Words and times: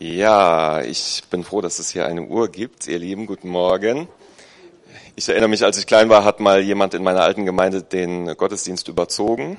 Ja, 0.00 0.80
ich 0.82 1.24
bin 1.28 1.42
froh, 1.42 1.60
dass 1.60 1.80
es 1.80 1.90
hier 1.90 2.06
eine 2.06 2.22
Uhr 2.22 2.46
gibt. 2.52 2.86
Ihr 2.86 3.00
Lieben, 3.00 3.26
guten 3.26 3.48
Morgen. 3.48 4.06
Ich 5.16 5.28
erinnere 5.28 5.48
mich, 5.48 5.64
als 5.64 5.76
ich 5.76 5.88
klein 5.88 6.08
war, 6.08 6.22
hat 6.22 6.38
mal 6.38 6.62
jemand 6.62 6.94
in 6.94 7.02
meiner 7.02 7.22
alten 7.22 7.44
Gemeinde 7.44 7.82
den 7.82 8.36
Gottesdienst 8.36 8.86
überzogen 8.86 9.56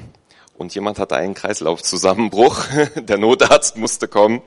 und 0.58 0.74
jemand 0.74 0.98
hatte 0.98 1.18
einen 1.18 1.34
Kreislaufzusammenbruch. 1.34 2.64
Der 2.96 3.18
Notarzt 3.18 3.76
musste 3.76 4.08
kommen. 4.08 4.42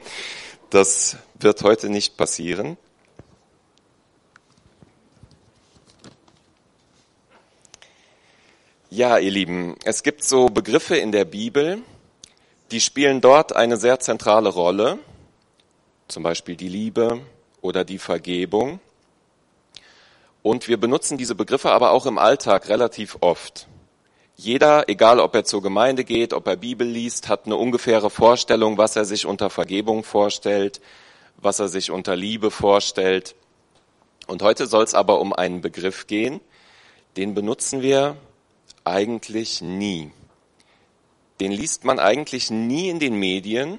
Das 0.71 1.19
wird 1.39 1.63
heute 1.63 1.91
nicht 1.91 2.17
passieren. 2.17 2.79
Ja, 8.89 9.19
ihr 9.19 9.31
Lieben, 9.31 9.77
es 9.85 10.03
gibt 10.03 10.25
so 10.25 10.47
Begriffe 10.47 10.97
in 10.97 11.13
der 11.13 11.27
Bibel, 11.27 11.83
die 12.71 12.81
spielen 12.81 13.21
dort 13.21 13.55
eine 13.55 13.77
sehr 13.77 14.01
zentrale 14.01 14.49
Rolle 14.49 14.99
zum 16.13 16.23
Beispiel 16.23 16.57
die 16.57 16.69
Liebe 16.69 17.21
oder 17.61 17.85
die 17.85 17.99
Vergebung. 17.99 18.81
Und 20.43 20.69
wir 20.69 20.79
benutzen 20.79 21.19
diese 21.19 21.35
Begriffe 21.35 21.71
aber 21.71 21.93
auch 21.93 22.07
im 22.07 22.19
Alltag 22.19 22.69
relativ 22.69 23.17
oft. 23.21 23.67
Jeder, 24.37 24.89
egal 24.89 25.21
ob 25.21 25.35
er 25.35 25.45
zur 25.45 25.63
Gemeinde 25.63 26.05
geht, 26.05 26.33
ob 26.33 26.47
er 26.47 26.57
Bibel 26.57 26.87
liest, 26.87 27.29
hat 27.29 27.47
eine 27.47 27.57
ungefähre 27.57 28.11
Vorstellung, 28.11 28.77
was 28.77 28.97
er 28.97 29.05
sich 29.05 29.25
unter 29.25 29.51
Vergebung 29.51 30.05
vorstellt, 30.05 30.81
was 31.37 31.61
er 31.61 31.69
sich 31.69 31.91
unter 31.91 32.17
Liebe 32.17 32.51
vorstellt. 32.51 33.35
Und 34.27 34.43
heute 34.43 34.67
soll 34.67 34.85
es 34.85 34.95
aber 34.95 35.21
um 35.21 35.33
einen 35.33 35.61
Begriff 35.61 36.07
gehen, 36.07 36.41
den 37.17 37.35
benutzen 37.35 37.83
wir 37.83 38.17
eigentlich 38.85 39.63
nie. 39.63 40.11
Den 41.41 41.53
liest 41.53 41.85
man 41.85 41.99
eigentlich 41.99 42.51
nie 42.51 42.89
in 42.89 42.99
den 42.99 43.15
Medien 43.15 43.79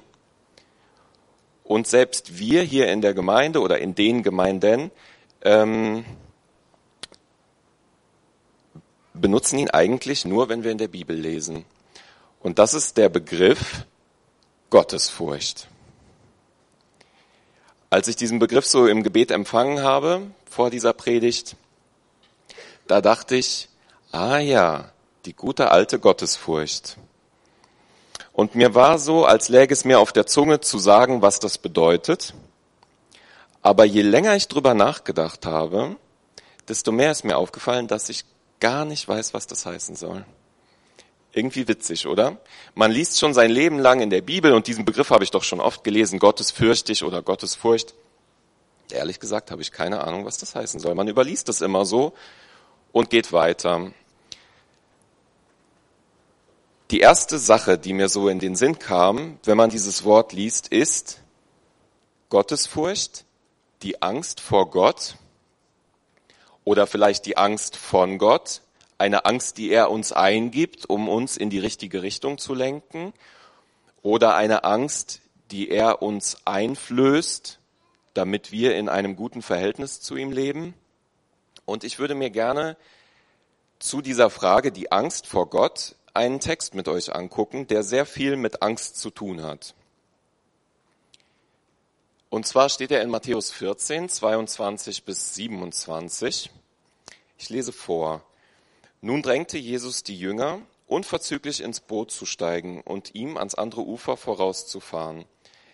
und 1.64 1.86
selbst 1.88 2.38
wir 2.38 2.62
hier 2.62 2.88
in 2.92 3.00
der 3.00 3.14
Gemeinde 3.14 3.60
oder 3.60 3.78
in 3.78 3.94
den 3.94 4.22
Gemeinden 4.22 4.90
ähm, 5.42 6.04
benutzen 9.14 9.58
ihn 9.58 9.70
eigentlich 9.70 10.24
nur, 10.24 10.48
wenn 10.48 10.62
wir 10.62 10.70
in 10.70 10.78
der 10.78 10.88
Bibel 10.88 11.16
lesen. 11.16 11.64
Und 12.40 12.58
das 12.58 12.74
ist 12.74 12.98
der 12.98 13.08
Begriff 13.08 13.86
Gottesfurcht. 14.68 15.68
Als 17.88 18.08
ich 18.08 18.16
diesen 18.16 18.38
Begriff 18.38 18.66
so 18.66 18.86
im 18.86 19.02
Gebet 19.02 19.30
empfangen 19.30 19.82
habe, 19.82 20.22
vor 20.44 20.68
dieser 20.68 20.92
Predigt, 20.92 21.56
da 22.86 23.00
dachte 23.00 23.36
ich, 23.36 23.68
ah 24.12 24.38
ja, 24.38 24.92
die 25.24 25.32
gute 25.32 25.70
alte 25.70 25.98
Gottesfurcht. 25.98 26.98
Und 28.34 28.56
mir 28.56 28.74
war 28.74 28.98
so, 28.98 29.24
als 29.24 29.48
läge 29.48 29.72
es 29.72 29.84
mir 29.84 30.00
auf 30.00 30.12
der 30.12 30.26
Zunge 30.26 30.60
zu 30.60 30.78
sagen, 30.78 31.22
was 31.22 31.38
das 31.38 31.56
bedeutet. 31.56 32.34
Aber 33.62 33.84
je 33.84 34.02
länger 34.02 34.34
ich 34.34 34.48
drüber 34.48 34.74
nachgedacht 34.74 35.46
habe, 35.46 35.96
desto 36.68 36.90
mehr 36.90 37.12
ist 37.12 37.24
mir 37.24 37.36
aufgefallen, 37.36 37.86
dass 37.86 38.08
ich 38.08 38.24
gar 38.58 38.84
nicht 38.84 39.06
weiß, 39.06 39.34
was 39.34 39.46
das 39.46 39.64
heißen 39.64 39.94
soll. 39.94 40.24
Irgendwie 41.32 41.68
witzig, 41.68 42.08
oder? 42.08 42.38
Man 42.74 42.90
liest 42.90 43.20
schon 43.20 43.34
sein 43.34 43.50
Leben 43.52 43.78
lang 43.78 44.00
in 44.00 44.10
der 44.10 44.20
Bibel 44.20 44.52
und 44.52 44.66
diesen 44.66 44.84
Begriff 44.84 45.10
habe 45.10 45.22
ich 45.22 45.30
doch 45.30 45.44
schon 45.44 45.60
oft 45.60 45.84
gelesen, 45.84 46.18
Gottesfürchtig 46.18 47.04
oder 47.04 47.22
Gottesfurcht. 47.22 47.94
Ehrlich 48.90 49.20
gesagt 49.20 49.52
habe 49.52 49.62
ich 49.62 49.70
keine 49.70 50.02
Ahnung, 50.02 50.24
was 50.24 50.38
das 50.38 50.56
heißen 50.56 50.80
soll. 50.80 50.96
Man 50.96 51.08
überliest 51.08 51.48
es 51.48 51.60
immer 51.60 51.84
so 51.84 52.14
und 52.90 53.10
geht 53.10 53.32
weiter. 53.32 53.92
Die 56.90 57.00
erste 57.00 57.38
Sache, 57.38 57.78
die 57.78 57.94
mir 57.94 58.10
so 58.10 58.28
in 58.28 58.38
den 58.38 58.56
Sinn 58.56 58.78
kam, 58.78 59.38
wenn 59.44 59.56
man 59.56 59.70
dieses 59.70 60.04
Wort 60.04 60.34
liest, 60.34 60.68
ist 60.68 61.22
Gottesfurcht, 62.28 63.24
die 63.82 64.02
Angst 64.02 64.40
vor 64.40 64.68
Gott 64.70 65.16
oder 66.62 66.86
vielleicht 66.86 67.24
die 67.24 67.38
Angst 67.38 67.76
von 67.76 68.18
Gott, 68.18 68.60
eine 68.98 69.24
Angst, 69.24 69.56
die 69.56 69.70
er 69.70 69.90
uns 69.90 70.12
eingibt, 70.12 70.88
um 70.88 71.08
uns 71.08 71.38
in 71.38 71.48
die 71.48 71.58
richtige 71.58 72.02
Richtung 72.02 72.36
zu 72.36 72.54
lenken, 72.54 73.14
oder 74.02 74.34
eine 74.34 74.64
Angst, 74.64 75.20
die 75.50 75.70
er 75.70 76.02
uns 76.02 76.38
einflößt, 76.44 77.60
damit 78.12 78.52
wir 78.52 78.76
in 78.76 78.90
einem 78.90 79.16
guten 79.16 79.40
Verhältnis 79.40 80.00
zu 80.00 80.16
ihm 80.16 80.32
leben. 80.32 80.74
Und 81.64 81.82
ich 81.82 81.98
würde 81.98 82.14
mir 82.14 82.28
gerne 82.28 82.76
zu 83.78 84.02
dieser 84.02 84.28
Frage, 84.28 84.70
die 84.70 84.92
Angst 84.92 85.26
vor 85.26 85.48
Gott, 85.48 85.96
einen 86.14 86.40
Text 86.40 86.74
mit 86.74 86.88
euch 86.88 87.14
angucken, 87.14 87.66
der 87.66 87.82
sehr 87.82 88.06
viel 88.06 88.36
mit 88.36 88.62
Angst 88.62 88.96
zu 88.96 89.10
tun 89.10 89.42
hat. 89.42 89.74
Und 92.30 92.46
zwar 92.46 92.68
steht 92.68 92.90
er 92.90 93.02
in 93.02 93.10
Matthäus 93.10 93.52
14, 93.52 94.08
22 94.08 95.04
bis 95.04 95.34
27. 95.34 96.50
Ich 97.38 97.48
lese 97.48 97.72
vor. 97.72 98.24
Nun 99.00 99.22
drängte 99.22 99.58
Jesus 99.58 100.02
die 100.02 100.18
Jünger, 100.18 100.60
unverzüglich 100.86 101.60
ins 101.60 101.80
Boot 101.80 102.10
zu 102.10 102.26
steigen 102.26 102.80
und 102.80 103.14
ihm 103.14 103.36
ans 103.36 103.54
andere 103.54 103.82
Ufer 103.82 104.16
vorauszufahren. 104.16 105.24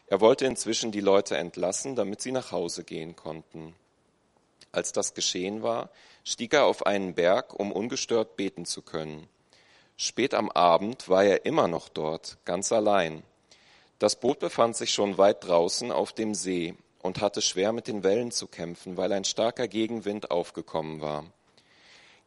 Er 0.07 0.21
wollte 0.21 0.47
inzwischen 0.47 0.91
die 0.91 1.01
Leute 1.01 1.37
entlassen, 1.37 1.97
damit 1.97 2.21
sie 2.21 2.33
nach 2.33 2.51
Hause 2.51 2.83
gehen 2.85 3.15
konnten. 3.15 3.75
Als 4.73 4.93
das 4.93 5.15
geschehen 5.15 5.63
war, 5.63 5.91
stieg 6.25 6.53
er 6.53 6.65
auf 6.65 6.87
einen 6.87 7.15
Berg, 7.15 7.59
um 7.59 7.73
ungestört 7.73 8.37
beten 8.37 8.65
zu 8.65 8.83
können. 8.83 9.29
Spät 10.03 10.33
am 10.33 10.49
Abend 10.49 11.11
war 11.11 11.25
er 11.25 11.45
immer 11.45 11.69
noch 11.69 11.91
dort, 11.91 12.39
ganz 12.47 12.73
allein. 12.73 13.23
Das 13.99 14.19
Boot 14.19 14.39
befand 14.39 14.75
sich 14.75 14.95
schon 14.95 15.19
weit 15.19 15.45
draußen 15.47 15.93
auf 15.93 16.15
dem 16.15 16.35
See 16.35 16.75
und 17.03 17.21
hatte 17.21 17.43
schwer 17.43 17.75
mit 17.75 17.87
den 17.87 18.03
Wellen 18.03 18.31
zu 18.31 18.47
kämpfen, 18.47 18.97
weil 18.97 19.13
ein 19.13 19.25
starker 19.25 19.69
Gegenwind 19.69 20.31
aufgekommen 20.31 21.03
war. 21.03 21.27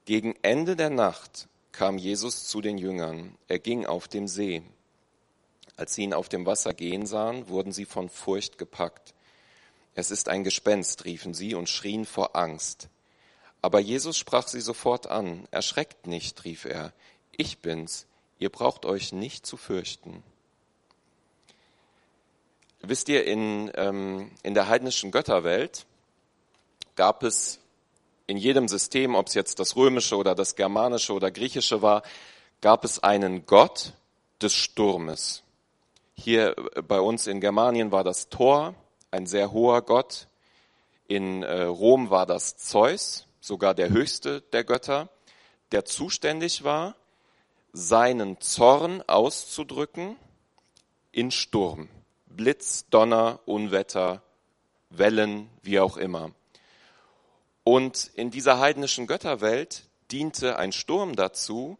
Gegen 0.05 0.35
Ende 0.43 0.75
der 0.75 0.91
Nacht 0.91 1.47
kam 1.71 1.97
Jesus 1.97 2.45
zu 2.45 2.61
den 2.61 2.77
Jüngern. 2.77 3.35
Er 3.47 3.57
ging 3.57 3.87
auf 3.87 4.07
dem 4.07 4.27
See. 4.27 4.61
Als 5.75 5.95
sie 5.95 6.03
ihn 6.03 6.13
auf 6.13 6.29
dem 6.29 6.45
Wasser 6.45 6.75
gehen 6.75 7.07
sahen, 7.07 7.49
wurden 7.49 7.71
sie 7.71 7.85
von 7.85 8.07
Furcht 8.07 8.59
gepackt. 8.59 9.15
Es 9.95 10.11
ist 10.11 10.29
ein 10.29 10.43
Gespenst, 10.43 11.05
riefen 11.05 11.33
sie 11.33 11.55
und 11.55 11.69
schrien 11.69 12.05
vor 12.05 12.35
Angst. 12.35 12.87
Aber 13.63 13.79
Jesus 13.79 14.15
sprach 14.15 14.47
sie 14.47 14.61
sofort 14.61 15.07
an. 15.07 15.47
Erschreckt 15.49 16.05
nicht, 16.05 16.43
rief 16.43 16.65
er 16.65 16.93
ich 17.37 17.59
bin's, 17.59 18.07
ihr 18.39 18.49
braucht 18.49 18.85
euch 18.85 19.11
nicht 19.13 19.45
zu 19.45 19.57
fürchten. 19.57 20.23
Wisst 22.81 23.07
ihr, 23.09 23.25
in, 23.25 23.71
ähm, 23.75 24.31
in 24.43 24.53
der 24.53 24.67
heidnischen 24.67 25.11
Götterwelt 25.11 25.85
gab 26.95 27.23
es 27.23 27.59
in 28.27 28.37
jedem 28.37 28.67
System, 28.67 29.15
ob 29.15 29.27
es 29.27 29.33
jetzt 29.33 29.59
das 29.59 29.75
römische 29.75 30.17
oder 30.17 30.35
das 30.35 30.55
germanische 30.55 31.13
oder 31.13 31.31
griechische 31.31 31.81
war, 31.81 32.03
gab 32.61 32.83
es 32.83 33.01
einen 33.01 33.45
Gott 33.45 33.93
des 34.41 34.53
Sturmes. 34.53 35.43
Hier 36.13 36.55
äh, 36.75 36.81
bei 36.81 36.99
uns 36.99 37.27
in 37.27 37.41
Germanien 37.41 37.91
war 37.91 38.03
das 38.03 38.29
Thor, 38.29 38.75
ein 39.11 39.27
sehr 39.27 39.51
hoher 39.51 39.81
Gott. 39.81 40.27
In 41.07 41.43
äh, 41.43 41.63
Rom 41.63 42.09
war 42.09 42.25
das 42.25 42.57
Zeus, 42.57 43.27
sogar 43.39 43.73
der 43.73 43.89
höchste 43.89 44.41
der 44.41 44.63
Götter, 44.63 45.09
der 45.71 45.85
zuständig 45.85 46.63
war 46.63 46.95
seinen 47.73 48.39
Zorn 48.39 49.01
auszudrücken 49.07 50.15
in 51.11 51.31
Sturm, 51.31 51.89
Blitz, 52.27 52.87
Donner, 52.89 53.39
Unwetter, 53.45 54.21
Wellen, 54.89 55.49
wie 55.63 55.79
auch 55.79 55.97
immer. 55.97 56.31
Und 57.63 58.11
in 58.15 58.29
dieser 58.29 58.59
heidnischen 58.59 59.07
Götterwelt 59.07 59.85
diente 60.11 60.57
ein 60.57 60.71
Sturm 60.71 61.15
dazu, 61.15 61.77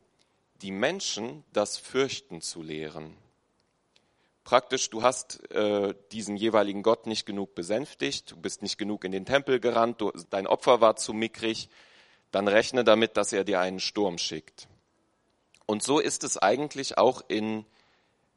die 0.62 0.72
Menschen 0.72 1.44
das 1.54 1.78
Fürchten 1.78 2.42
zu 2.42 2.64
lehren. 2.64 3.16
Praktisch, 4.44 4.90
du 4.90 5.04
hast 5.04 5.50
äh, 5.52 5.94
diesen 6.12 6.36
jeweiligen 6.36 6.84
Gott 6.84 7.06
nicht 7.06 7.26
genug 7.26 7.54
besänftigt, 7.56 8.32
du 8.32 8.38
bist 8.38 8.62
nicht 8.62 8.78
genug 8.78 9.04
in 9.06 9.12
den 9.12 9.26
Tempel 9.26 9.60
gerannt, 9.60 10.02
du, 10.02 10.12
dein 10.30 10.48
Opfer 10.48 10.82
war 10.82 10.96
zu 10.96 11.14
mickrig, 11.14 11.70
dann 12.32 12.48
rechne 12.48 12.84
damit, 12.84 13.16
dass 13.16 13.32
er 13.32 13.44
dir 13.44 13.60
einen 13.60 13.80
Sturm 13.80 14.18
schickt. 14.18 14.68
Und 15.66 15.84
so 15.84 16.00
ist 16.00 16.24
es 16.24 16.38
eigentlich 16.38 16.98
auch 16.98 17.22
in, 17.28 17.66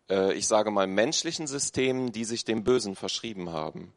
äh, 0.08 0.32
ich 0.34 0.46
sage 0.46 0.70
mal, 0.70 0.87
menschlichen 0.87 1.46
Systemen, 1.46 2.12
die 2.12 2.25
sich 2.25 2.44
dem 2.44 2.64
Bösen 2.64 2.94
verschrieben 2.94 3.52
haben. 3.52 3.93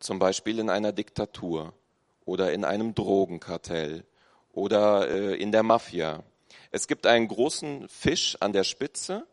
Zum 0.00 0.18
Beispiel 0.18 0.58
in 0.58 0.70
einer 0.70 0.92
Diktatur 0.92 1.72
oder 2.24 2.52
in 2.52 2.64
einem 2.64 2.94
Drogenkartell 2.94 4.04
oder 4.52 5.08
äh, 5.08 5.34
in 5.34 5.52
der 5.52 5.62
Mafia. 5.62 6.22
Es 6.70 6.86
gibt 6.88 7.06
einen 7.06 7.28
großen 7.28 7.88
Fisch 7.88 8.36
an 8.40 8.52
der 8.52 8.64
Spitze, 8.64 9.26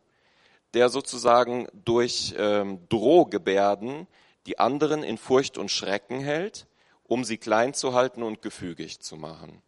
der 0.74 0.88
sozusagen 0.88 1.66
durch 1.84 2.34
ähm, 2.38 2.86
Drohgebärden 2.88 4.06
die 4.46 4.58
anderen 4.58 5.02
in 5.02 5.18
Furcht 5.18 5.58
und 5.58 5.70
Schrecken 5.70 6.20
hält, 6.20 6.66
um 7.04 7.24
sie 7.24 7.38
klein 7.38 7.74
zu 7.74 7.94
halten 7.94 8.22
und 8.22 8.42
gefügig 8.42 9.00
zu 9.00 9.16
machen. 9.16 9.62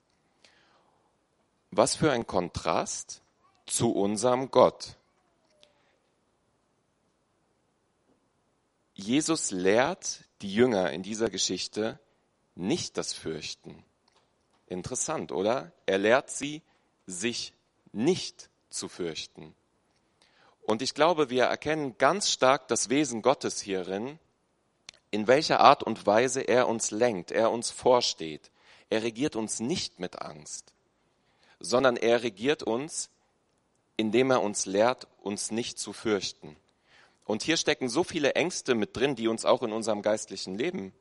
Was 1.70 1.96
für 1.96 2.12
ein 2.12 2.26
Kontrast 2.26 3.24
zu 3.66 3.93
unserem 3.93 4.50
Gott. 4.50 4.96
Jesus 8.94 9.50
lehrt 9.50 10.25
die 10.43 10.55
Jünger 10.55 10.93
in 10.93 11.02
dieser 11.02 11.31
Geschichte 11.31 11.99
nicht 12.55 12.96
das 12.96 13.12
Fürchten. 13.12 13.84
Interessant, 14.66 15.32
oder? 15.32 15.72
Er 15.87 15.99
lehrt 15.99 16.31
sie, 16.31 16.62
sich 17.06 17.52
nicht 17.93 18.49
zu 18.70 18.88
fürchten. 18.88 19.55
Und 20.62 20.81
ich 20.81 20.94
glaube, 20.94 21.28
wir 21.28 21.44
erkennen 21.44 21.99
ganz 21.99 22.31
stark 22.31 22.69
das 22.69 22.88
Wesen 22.88 23.20
Gottes 23.20 23.61
hierin, 23.61 24.19
in 25.11 25.26
welcher 25.26 25.61
Art 25.61 25.82
und 25.82 26.06
Weise 26.06 26.40
er 26.40 26.69
uns 26.69 26.90
lenkt, 26.90 27.31
er 27.31 27.50
uns 27.50 27.70
vorsteht. 27.70 28.50
Er 28.90 29.02
regiert 29.02 29.37
uns 29.37 29.61
nicht 29.61 30.00
mit 30.00 30.22
Angst, 30.22 30.72
sondern 31.61 31.96
er 31.96 32.22
regiert 32.22 32.62
uns, 32.62 33.11
indem 33.96 34.31
er 34.31 34.43
uns 34.43 34.67
lehrt, 34.67 35.06
uns 35.23 35.50
nicht 35.50 35.79
zu 35.79 35.93
fürchten. 35.93 36.56
Und 37.25 37.43
hier 37.43 37.56
stecken 37.56 37.88
so 37.88 38.05
viele 38.05 38.35
Ängste 38.35 38.75
mit 38.75 38.96
drin, 38.96 39.14
die 39.14 39.29
uns 39.29 39.44
auch 39.44 39.62
in 39.62 39.73
unserem 39.73 40.02
geistlichen 40.02 40.56
Leben 40.56 40.93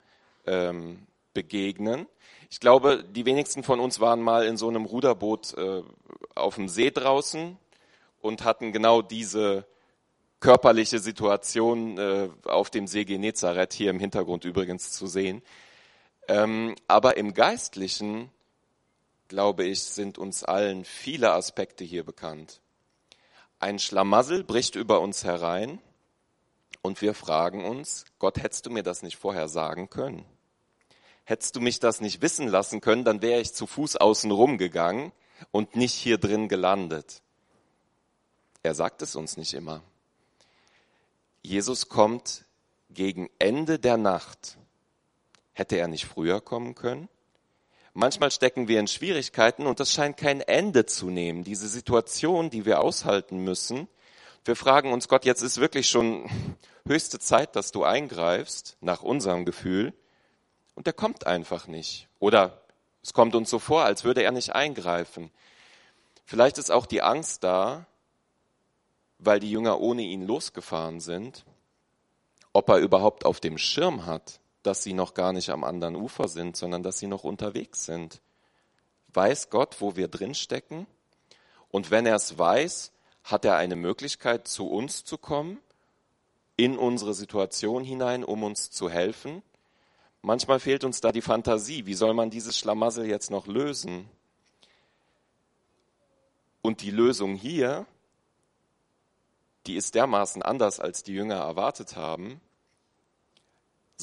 ähm, 0.45 1.05
begegnen. 1.33 2.07
Ich 2.49 2.59
glaube, 2.59 3.03
die 3.03 3.25
wenigsten 3.25 3.63
von 3.63 3.79
uns 3.79 3.99
waren 3.99 4.21
mal 4.21 4.45
in 4.45 4.57
so 4.57 4.69
einem 4.69 4.85
Ruderboot 4.85 5.53
äh, 5.57 5.81
auf 6.35 6.55
dem 6.55 6.69
See 6.69 6.91
draußen 6.91 7.57
und 8.21 8.43
hatten 8.43 8.71
genau 8.71 9.01
diese 9.01 9.65
körperliche 10.39 10.99
Situation 10.99 11.97
äh, 11.97 12.29
auf 12.45 12.69
dem 12.69 12.87
See 12.87 13.05
Genezareth, 13.05 13.73
hier 13.73 13.89
im 13.89 13.99
Hintergrund 13.99 14.45
übrigens 14.45 14.91
zu 14.91 15.07
sehen. 15.07 15.41
Ähm, 16.27 16.75
aber 16.87 17.17
im 17.17 17.33
Geistlichen, 17.33 18.29
glaube 19.27 19.65
ich, 19.65 19.83
sind 19.83 20.17
uns 20.17 20.43
allen 20.43 20.85
viele 20.85 21.31
Aspekte 21.31 21.83
hier 21.83 22.03
bekannt. 22.03 22.61
Ein 23.63 23.79
Schlamassel 23.79 24.43
bricht 24.43 24.75
über 24.75 24.99
uns 24.99 25.23
herein 25.23 25.79
und 26.81 27.01
wir 27.01 27.13
fragen 27.13 27.63
uns, 27.63 28.03
Gott, 28.19 28.43
hättest 28.43 28.65
du 28.65 28.69
mir 28.69 28.83
das 28.83 29.03
nicht 29.03 29.15
vorher 29.15 29.47
sagen 29.47 29.89
können? 29.89 30.25
Hättest 31.23 31.55
du 31.55 31.61
mich 31.61 31.79
das 31.79 32.01
nicht 32.01 32.21
wissen 32.21 32.49
lassen 32.49 32.81
können, 32.81 33.05
dann 33.05 33.21
wäre 33.21 33.39
ich 33.39 33.53
zu 33.53 33.65
Fuß 33.65 33.95
außen 33.95 34.31
rum 34.31 34.57
gegangen 34.57 35.13
und 35.51 35.77
nicht 35.77 35.93
hier 35.93 36.17
drin 36.17 36.49
gelandet. 36.49 37.21
Er 38.63 38.75
sagt 38.75 39.01
es 39.01 39.15
uns 39.15 39.37
nicht 39.37 39.53
immer. 39.53 39.81
Jesus 41.41 41.87
kommt 41.87 42.43
gegen 42.89 43.29
Ende 43.39 43.79
der 43.79 43.95
Nacht. 43.95 44.57
Hätte 45.53 45.77
er 45.77 45.87
nicht 45.87 46.05
früher 46.05 46.41
kommen 46.41 46.75
können? 46.75 47.07
Manchmal 47.95 48.31
stecken 48.31 48.67
wir 48.67 48.79
in 48.79 48.87
Schwierigkeiten 48.87 49.67
und 49.67 49.79
das 49.79 49.91
scheint 49.91 50.17
kein 50.17 50.41
Ende 50.41 50.87
zu 50.87 51.11
nehmen. 51.11 51.43
Diese 51.43 51.67
Situation, 51.67 52.49
die 52.49 52.65
wir 52.65 52.81
aushalten 52.81 53.37
müssen. 53.43 53.87
Wir 54.45 54.55
fragen 54.55 54.91
uns, 54.91 55.07
Gott, 55.07 55.25
jetzt 55.25 55.43
ist 55.43 55.59
wirklich 55.59 55.89
schon 55.89 56.27
höchste 56.87 57.19
Zeit, 57.19 57.55
dass 57.55 57.71
du 57.71 57.83
eingreifst, 57.83 58.77
nach 58.81 59.03
unserem 59.03 59.45
Gefühl. 59.45 59.93
Und 60.73 60.87
er 60.87 60.93
kommt 60.93 61.27
einfach 61.27 61.67
nicht. 61.67 62.07
Oder 62.17 62.63
es 63.03 63.13
kommt 63.13 63.35
uns 63.35 63.51
so 63.51 63.59
vor, 63.59 63.83
als 63.83 64.03
würde 64.03 64.23
er 64.23 64.31
nicht 64.31 64.55
eingreifen. 64.55 65.29
Vielleicht 66.25 66.57
ist 66.57 66.71
auch 66.71 66.87
die 66.87 67.03
Angst 67.03 67.43
da, 67.43 67.85
weil 69.19 69.39
die 69.39 69.51
Jünger 69.51 69.79
ohne 69.79 70.01
ihn 70.01 70.25
losgefahren 70.25 70.99
sind, 70.99 71.45
ob 72.53 72.69
er 72.69 72.77
überhaupt 72.77 73.23
auf 73.25 73.39
dem 73.39 73.59
Schirm 73.59 74.07
hat, 74.07 74.39
dass 74.63 74.81
sie 74.81 74.93
noch 74.93 75.13
gar 75.13 75.33
nicht 75.33 75.49
am 75.49 75.63
anderen 75.63 75.95
Ufer 75.95 76.27
sind, 76.27 76.55
sondern 76.57 76.83
dass 76.83 76.97
sie 76.97 77.07
noch 77.07 77.23
unterwegs 77.23 77.85
sind. 77.85 78.21
Weiß 79.13 79.49
Gott, 79.49 79.79
wo 79.79 79.95
wir 79.95 80.07
drinstecken? 80.07 80.87
Und 81.69 81.91
wenn 81.91 82.05
er 82.05 82.15
es 82.15 82.37
weiß, 82.37 82.91
hat 83.23 83.45
er 83.45 83.57
eine 83.57 83.75
Möglichkeit, 83.75 84.47
zu 84.47 84.67
uns 84.67 85.03
zu 85.03 85.17
kommen, 85.17 85.59
in 86.55 86.77
unsere 86.77 87.13
Situation 87.13 87.83
hinein, 87.83 88.23
um 88.23 88.43
uns 88.43 88.71
zu 88.71 88.89
helfen? 88.89 89.43
Manchmal 90.21 90.59
fehlt 90.59 90.83
uns 90.83 91.01
da 91.01 91.11
die 91.11 91.21
Fantasie. 91.21 91.85
Wie 91.85 91.93
soll 91.93 92.13
man 92.13 92.29
dieses 92.29 92.57
Schlamassel 92.57 93.05
jetzt 93.05 93.29
noch 93.29 93.45
lösen? 93.47 94.09
Und 96.61 96.81
die 96.81 96.91
Lösung 96.91 97.35
hier, 97.35 97.85
die 99.67 99.75
ist 99.75 99.95
dermaßen 99.95 100.41
anders, 100.41 100.79
als 100.79 101.03
die 101.03 101.13
Jünger 101.13 101.35
erwartet 101.35 101.97
haben. 101.97 102.39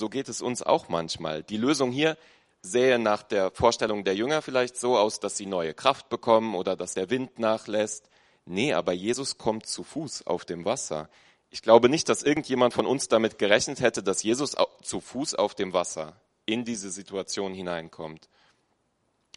So 0.00 0.08
geht 0.08 0.30
es 0.30 0.40
uns 0.40 0.62
auch 0.62 0.88
manchmal. 0.88 1.42
Die 1.42 1.58
Lösung 1.58 1.92
hier 1.92 2.16
sähe 2.62 2.98
nach 2.98 3.22
der 3.22 3.50
Vorstellung 3.50 4.02
der 4.02 4.14
Jünger 4.14 4.40
vielleicht 4.40 4.78
so 4.78 4.96
aus, 4.96 5.20
dass 5.20 5.36
sie 5.36 5.44
neue 5.44 5.74
Kraft 5.74 6.08
bekommen 6.08 6.54
oder 6.54 6.74
dass 6.74 6.94
der 6.94 7.10
Wind 7.10 7.38
nachlässt. 7.38 8.08
Nee, 8.46 8.72
aber 8.72 8.94
Jesus 8.94 9.36
kommt 9.36 9.66
zu 9.66 9.84
Fuß 9.84 10.26
auf 10.26 10.46
dem 10.46 10.64
Wasser. 10.64 11.10
Ich 11.50 11.60
glaube 11.60 11.90
nicht, 11.90 12.08
dass 12.08 12.22
irgendjemand 12.22 12.72
von 12.72 12.86
uns 12.86 13.08
damit 13.08 13.38
gerechnet 13.38 13.80
hätte, 13.80 14.02
dass 14.02 14.22
Jesus 14.22 14.56
zu 14.80 15.02
Fuß 15.02 15.34
auf 15.34 15.54
dem 15.54 15.74
Wasser 15.74 16.18
in 16.46 16.64
diese 16.64 16.90
Situation 16.90 17.52
hineinkommt. 17.52 18.30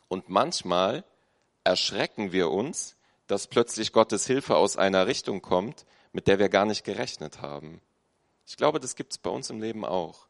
Und 0.08 0.30
manchmal 0.30 1.04
erschrecken 1.66 2.32
wir 2.32 2.50
uns, 2.52 2.96
dass 3.28 3.48
plötzlich 3.48 3.92
Gottes 3.92 4.28
Hilfe 4.28 4.56
aus 4.56 4.78
einer 4.78 5.08
Richtung 5.08 5.42
kommt, 5.42 5.86
mit 6.14 6.28
der 6.28 6.40
wir 6.40 6.48
gar 6.48 6.66
nicht 6.66 6.86
gerechnet 6.86 7.42
haben. 7.42 7.82
Ich 8.48 8.56
glaube, 8.56 8.80
das 8.80 8.96
gibt 8.96 9.12
es 9.12 9.18
bei 9.18 9.30
uns 9.30 9.50
im 9.50 9.60
Leben 9.60 9.84
auch. 9.84 10.28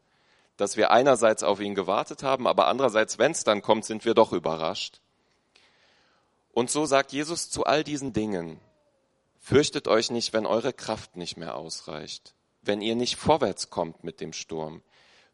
Dass 0.56 0.76
wir 0.76 0.90
einerseits 0.90 1.42
auf 1.42 1.60
ihn 1.60 1.74
gewartet 1.74 2.22
haben, 2.22 2.46
aber 2.46 2.68
andererseits, 2.68 3.18
wenn 3.18 3.32
es 3.32 3.44
dann 3.44 3.62
kommt, 3.62 3.84
sind 3.84 4.04
wir 4.04 4.14
doch 4.14 4.32
überrascht. 4.32 5.00
Und 6.52 6.70
so 6.70 6.86
sagt 6.86 7.12
Jesus 7.12 7.50
zu 7.50 7.64
all 7.64 7.82
diesen 7.82 8.12
Dingen, 8.12 8.60
Fürchtet 9.46 9.88
euch 9.88 10.10
nicht, 10.10 10.32
wenn 10.32 10.46
eure 10.46 10.72
Kraft 10.72 11.16
nicht 11.16 11.36
mehr 11.36 11.54
ausreicht, 11.54 12.34
wenn 12.62 12.80
ihr 12.80 12.94
nicht 12.94 13.16
vorwärts 13.16 13.68
kommt 13.68 14.02
mit 14.02 14.22
dem 14.22 14.32
Sturm. 14.32 14.80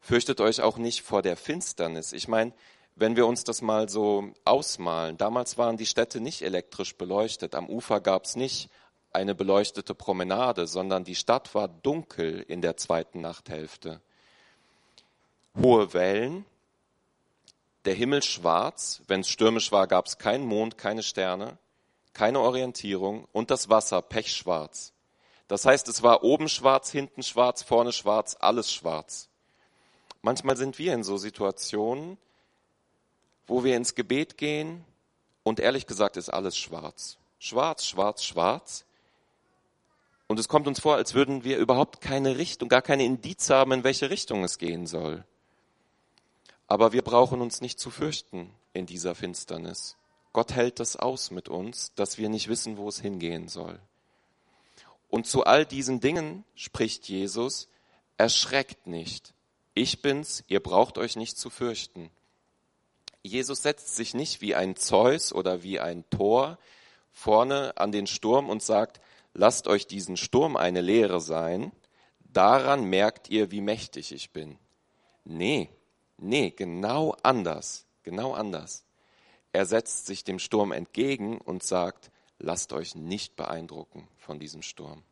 Fürchtet 0.01 0.41
euch 0.41 0.63
auch 0.63 0.79
nicht 0.79 1.03
vor 1.03 1.23
der 1.23 1.37
Finsternis. 1.37 2.13
Ich 2.13 2.27
meine, 2.27 2.53
wenn 2.97 3.15
wir 3.15 3.25
uns 3.29 3.45
das 3.45 3.63
mal 3.63 3.89
so 3.89 4.33
ausmalen, 4.45 5.17
damals 5.17 5.59
waren 5.59 5.77
die 5.77 5.87
Städte 5.87 6.21
nicht 6.21 6.43
elektrisch 6.43 6.97
beleuchtet, 6.97 7.55
am 7.55 7.69
Ufer 7.69 8.01
gab 8.01 8.25
es 8.25 8.35
nicht 8.35 8.69
eine 9.13 9.37
beleuchtete 9.37 9.95
Promenade, 9.95 10.67
sondern 10.67 11.05
die 11.05 11.15
Stadt 11.15 11.55
war 11.55 11.69
dunkel 11.69 12.45
in 12.49 12.63
der 12.63 12.77
zweiten 12.77 13.21
Nachthälfte. 13.21 14.01
Hohe 15.57 15.93
Wellen, 15.95 16.45
der 17.85 17.95
Himmel 17.95 18.23
schwarz, 18.23 19.03
wenn 19.07 19.21
es 19.21 19.29
stürmisch 19.29 19.73
war, 19.73 19.87
gab 19.87 20.07
es 20.07 20.19
keinen 20.19 20.47
Mond, 20.47 20.77
keine 20.77 21.03
Sterne 21.03 21.59
keine 22.13 22.41
Orientierung 22.41 23.27
und 23.33 23.51
das 23.51 23.69
Wasser 23.69 24.03
pechschwarz. 24.03 24.93
Das 25.49 25.65
heißt, 25.65 25.89
es 25.89 26.03
war 26.03 26.23
oben 26.23 26.49
schwarz, 26.49 26.91
hinten 26.91 27.23
schwarz, 27.23 27.63
vorne 27.63 27.93
schwarz, 27.93 28.37
alles 28.39 28.73
schwarz. 28.73 29.29
Manchmal 30.23 30.57
sind 30.57 30.79
wir 30.79 30.95
in 30.95 31.03
so 31.03 31.17
Situationen, 31.17 32.19
wo 33.47 33.65
wir 33.65 33.77
ins 33.77 33.95
Gebet 33.95 34.37
gehen 34.37 34.85
und 35.43 35.61
ehrlich 35.61 35.87
gesagt 35.87 36.17
ist 36.17 36.29
alles 36.29 36.57
schwarz. 36.57 37.17
Schwarz, 37.39 37.87
schwarz, 37.87 38.23
schwarz. 38.23 38.85
Und 40.29 40.39
es 40.39 40.47
kommt 40.47 40.69
uns 40.69 40.79
vor, 40.79 40.97
als 40.97 41.15
würden 41.15 41.43
wir 41.43 41.59
überhaupt 41.59 42.01
keine 42.01 42.39
Richtung, 42.39 42.69
gar 42.69 42.83
keine 42.83 43.05
Indiz 43.05 43.51
haben, 43.51 43.73
in 43.73 43.83
welche 43.83 44.11
Richtung 44.11 44.45
es 44.45 44.59
gehen 44.59 44.87
soll. 44.87 45.25
Aber 46.71 46.93
wir 46.93 47.03
brauchen 47.03 47.41
uns 47.41 47.61
nicht 47.61 47.81
zu 47.81 47.91
fürchten 47.91 48.55
in 48.73 48.87
dieser 48.87 49.17
Finsternis. 49.17 49.97
Gott 50.33 50.53
hält 50.53 50.79
das 50.79 50.95
aus 50.95 51.33
mit 51.33 51.49
uns, 51.49 51.93
dass 51.97 52.17
wir 52.17 52.29
nicht 52.29 52.47
wissen, 52.47 52.77
wo 52.77 52.89
es 52.89 53.01
hingehen 53.01 53.49
soll. 53.49 53.81
Und 55.09 55.27
zu 55.27 55.43
all 55.43 55.67
diesen 55.67 55.99
Dingen 55.99 56.45
spricht 56.55 57.09
Jesus, 57.09 57.67
erschreckt 58.19 58.87
nicht. 58.87 59.35
Ich 59.75 60.01
bin's, 60.01 60.45
ihr 60.47 60.61
braucht 60.61 60.97
euch 60.97 61.17
nicht 61.17 61.37
zu 61.37 61.51
fürchten. 61.51 62.09
Jesus 63.25 63.63
setzt 63.63 63.97
sich 63.97 64.15
nicht 64.15 64.41
wie 64.41 64.55
ein 64.55 64.77
Zeus 64.77 65.33
oder 65.33 65.65
wie 65.65 65.81
ein 65.81 66.09
Tor 66.09 66.57
vorne 67.11 67.77
an 67.79 67.91
den 67.91 68.07
Sturm 68.07 68.49
und 68.49 68.63
sagt, 68.63 69.01
lasst 69.35 69.67
euch 69.67 69.89
diesen 69.89 70.17
Sturm 70.17 70.57
eine 70.57 70.83
Lehre 70.83 71.21
sein, 71.21 71.73
daran 72.21 72.85
merkt 72.85 73.29
ihr, 73.29 73.51
wie 73.51 73.61
mächtig 73.61 74.13
ich 74.13 74.31
bin. 74.31 74.57
Nee, 75.25 75.69
nee, 76.21 76.51
genau 76.51 77.17
anders, 77.23 77.87
genau 78.03 78.33
anders. 78.35 78.85
Er 79.53 79.67
setzt 79.67 80.07
sich 80.07 80.25
dem 80.25 80.39
Sturm 80.39 80.73
entgegen 80.73 81.39
und 81.39 81.63
sagt, 81.63 82.11
lasst 82.39 82.73
euch 82.73 82.95
nicht 82.95 83.37
beeindrucken 83.37 84.09
von 84.17 84.39
diesem 84.39 84.63
Sturm. 84.63 85.03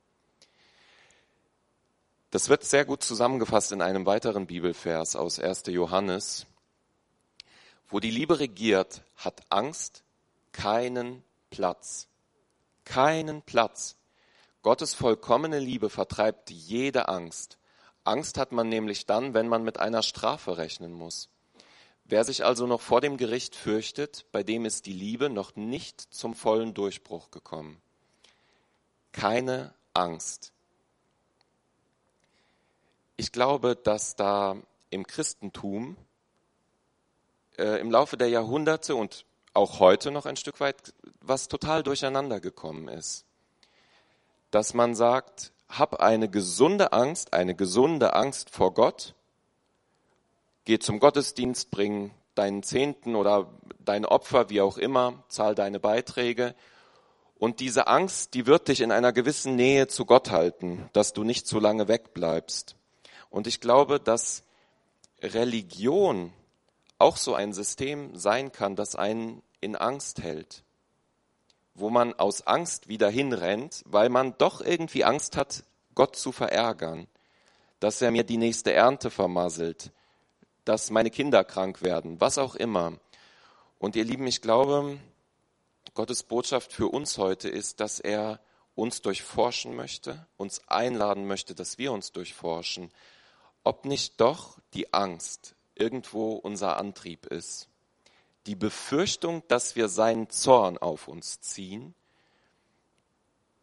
Das 2.30 2.48
wird 2.48 2.62
sehr 2.62 2.84
gut 2.84 3.02
zusammengefasst 3.02 3.72
in 3.72 3.80
einem 3.80 4.04
weiteren 4.04 4.46
Bibelvers 4.46 5.16
aus 5.16 5.40
1. 5.40 5.64
Johannes. 5.68 6.46
Wo 7.88 8.00
die 8.00 8.10
Liebe 8.10 8.38
regiert, 8.38 9.02
hat 9.16 9.40
Angst 9.48 10.02
keinen 10.52 11.22
Platz. 11.48 12.06
Keinen 12.84 13.40
Platz. 13.42 13.96
Gottes 14.62 14.92
vollkommene 14.92 15.58
Liebe 15.58 15.88
vertreibt 15.88 16.50
jede 16.50 17.08
Angst. 17.08 17.56
Angst 18.08 18.38
hat 18.38 18.52
man 18.52 18.68
nämlich 18.68 19.06
dann, 19.06 19.34
wenn 19.34 19.48
man 19.48 19.62
mit 19.62 19.78
einer 19.78 20.02
Strafe 20.02 20.56
rechnen 20.56 20.92
muss. 20.92 21.28
Wer 22.04 22.24
sich 22.24 22.44
also 22.44 22.66
noch 22.66 22.80
vor 22.80 23.00
dem 23.00 23.16
Gericht 23.16 23.54
fürchtet, 23.54 24.24
bei 24.32 24.42
dem 24.42 24.64
ist 24.64 24.86
die 24.86 24.92
Liebe 24.92 25.28
noch 25.28 25.56
nicht 25.56 26.00
zum 26.12 26.34
vollen 26.34 26.74
Durchbruch 26.74 27.30
gekommen. 27.30 27.80
Keine 29.12 29.74
Angst. 29.94 30.52
ich 33.18 33.32
glaube, 33.32 33.76
dass 33.76 34.14
da 34.16 34.56
im 34.90 35.06
Christentum 35.06 35.96
äh, 37.58 37.80
im 37.80 37.90
Laufe 37.90 38.16
der 38.16 38.28
Jahrhunderte 38.28 38.94
und 38.94 39.26
auch 39.52 39.80
heute 39.80 40.12
noch 40.12 40.24
ein 40.24 40.36
Stück 40.36 40.60
weit 40.60 40.94
was 41.20 41.48
total 41.48 41.82
durcheinander 41.82 42.40
gekommen 42.40 42.86
ist. 42.88 43.26
Dass 44.52 44.72
man 44.72 44.94
sagt, 44.94 45.52
hab 45.68 46.00
eine 46.00 46.28
gesunde 46.28 46.92
Angst, 46.92 47.32
eine 47.32 47.54
gesunde 47.54 48.14
Angst 48.14 48.50
vor 48.50 48.74
Gott, 48.74 49.14
geh 50.64 50.78
zum 50.78 50.98
Gottesdienst, 50.98 51.70
bring 51.70 52.12
deinen 52.34 52.62
Zehnten 52.62 53.16
oder 53.16 53.50
dein 53.80 54.04
Opfer, 54.04 54.50
wie 54.50 54.60
auch 54.60 54.78
immer, 54.78 55.24
zahl 55.28 55.54
deine 55.54 55.80
Beiträge. 55.80 56.54
Und 57.38 57.60
diese 57.60 57.86
Angst, 57.86 58.34
die 58.34 58.46
wird 58.46 58.68
dich 58.68 58.80
in 58.80 58.92
einer 58.92 59.12
gewissen 59.12 59.56
Nähe 59.56 59.88
zu 59.88 60.04
Gott 60.04 60.30
halten, 60.30 60.88
dass 60.92 61.12
du 61.12 61.24
nicht 61.24 61.46
zu 61.46 61.60
lange 61.60 61.88
wegbleibst. 61.88 62.76
Und 63.30 63.46
ich 63.46 63.60
glaube, 63.60 64.00
dass 64.00 64.44
Religion 65.22 66.32
auch 66.98 67.16
so 67.16 67.34
ein 67.34 67.52
System 67.52 68.16
sein 68.16 68.52
kann, 68.52 68.76
das 68.76 68.94
einen 68.94 69.42
in 69.60 69.76
Angst 69.76 70.22
hält, 70.22 70.64
wo 71.80 71.90
man 71.90 72.14
aus 72.14 72.46
Angst 72.46 72.88
wieder 72.88 73.08
hinrennt, 73.08 73.82
weil 73.86 74.08
man 74.08 74.36
doch 74.38 74.60
irgendwie 74.60 75.04
Angst 75.04 75.36
hat, 75.36 75.64
Gott 75.94 76.16
zu 76.16 76.32
verärgern, 76.32 77.06
dass 77.80 78.02
er 78.02 78.10
mir 78.10 78.24
die 78.24 78.36
nächste 78.36 78.72
Ernte 78.72 79.10
vermasselt, 79.10 79.92
dass 80.64 80.90
meine 80.90 81.10
Kinder 81.10 81.44
krank 81.44 81.82
werden, 81.82 82.20
was 82.20 82.38
auch 82.38 82.54
immer. 82.54 82.92
Und 83.78 83.96
ihr 83.96 84.04
Lieben, 84.04 84.26
ich 84.26 84.42
glaube, 84.42 84.98
Gottes 85.94 86.22
Botschaft 86.22 86.72
für 86.72 86.88
uns 86.88 87.18
heute 87.18 87.48
ist, 87.48 87.80
dass 87.80 88.00
er 88.00 88.40
uns 88.74 89.02
durchforschen 89.02 89.74
möchte, 89.74 90.26
uns 90.36 90.62
einladen 90.68 91.26
möchte, 91.26 91.54
dass 91.54 91.78
wir 91.78 91.92
uns 91.92 92.12
durchforschen, 92.12 92.92
ob 93.64 93.84
nicht 93.84 94.20
doch 94.20 94.58
die 94.74 94.92
Angst 94.94 95.56
irgendwo 95.74 96.34
unser 96.34 96.76
Antrieb 96.76 97.26
ist. 97.26 97.68
Die 98.48 98.56
Befürchtung, 98.56 99.42
dass 99.48 99.76
wir 99.76 99.88
seinen 99.88 100.30
Zorn 100.30 100.78
auf 100.78 101.06
uns 101.06 101.40
ziehen, 101.40 101.94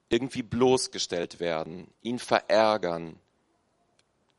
irgendwie 0.10 0.44
bloßgestellt 0.44 1.40
werden, 1.40 1.88
ihn 2.02 2.20
verärgern, 2.20 3.20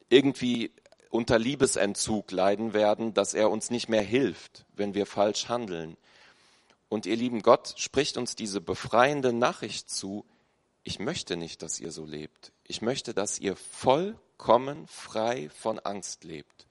irgendwie 0.09 0.71
unter 1.11 1.39
Liebesentzug 1.39 2.31
leiden 2.31 2.73
werden, 2.73 3.13
dass 3.13 3.35
er 3.35 3.51
uns 3.51 3.71
nicht 3.71 3.89
mehr 3.89 4.03
hilft, 4.03 4.65
wenn 4.75 4.95
wir 4.95 5.05
falsch 5.05 5.49
handeln. 5.49 5.97
Und 6.89 7.07
ihr 7.07 7.17
lieben 7.17 7.43
Gott 7.43 7.75
spricht 7.77 8.17
uns 8.17 8.37
diese 8.37 8.61
befreiende 8.61 9.33
Nachricht 9.33 9.91
zu, 9.91 10.25
ich 10.85 11.01
möchte 11.01 11.37
nicht, 11.37 11.63
dass 11.63 11.81
ihr 11.81 11.91
so 11.91 12.07
lebt. 12.07 12.53
Ich 12.65 12.81
möchte, 12.81 13.13
dass 13.13 13.41
ihr 13.41 13.57
vollkommen 13.57 14.87
frei 14.87 15.51
von 15.51 15.81
Angst 15.81 16.23
lebt 16.25 16.67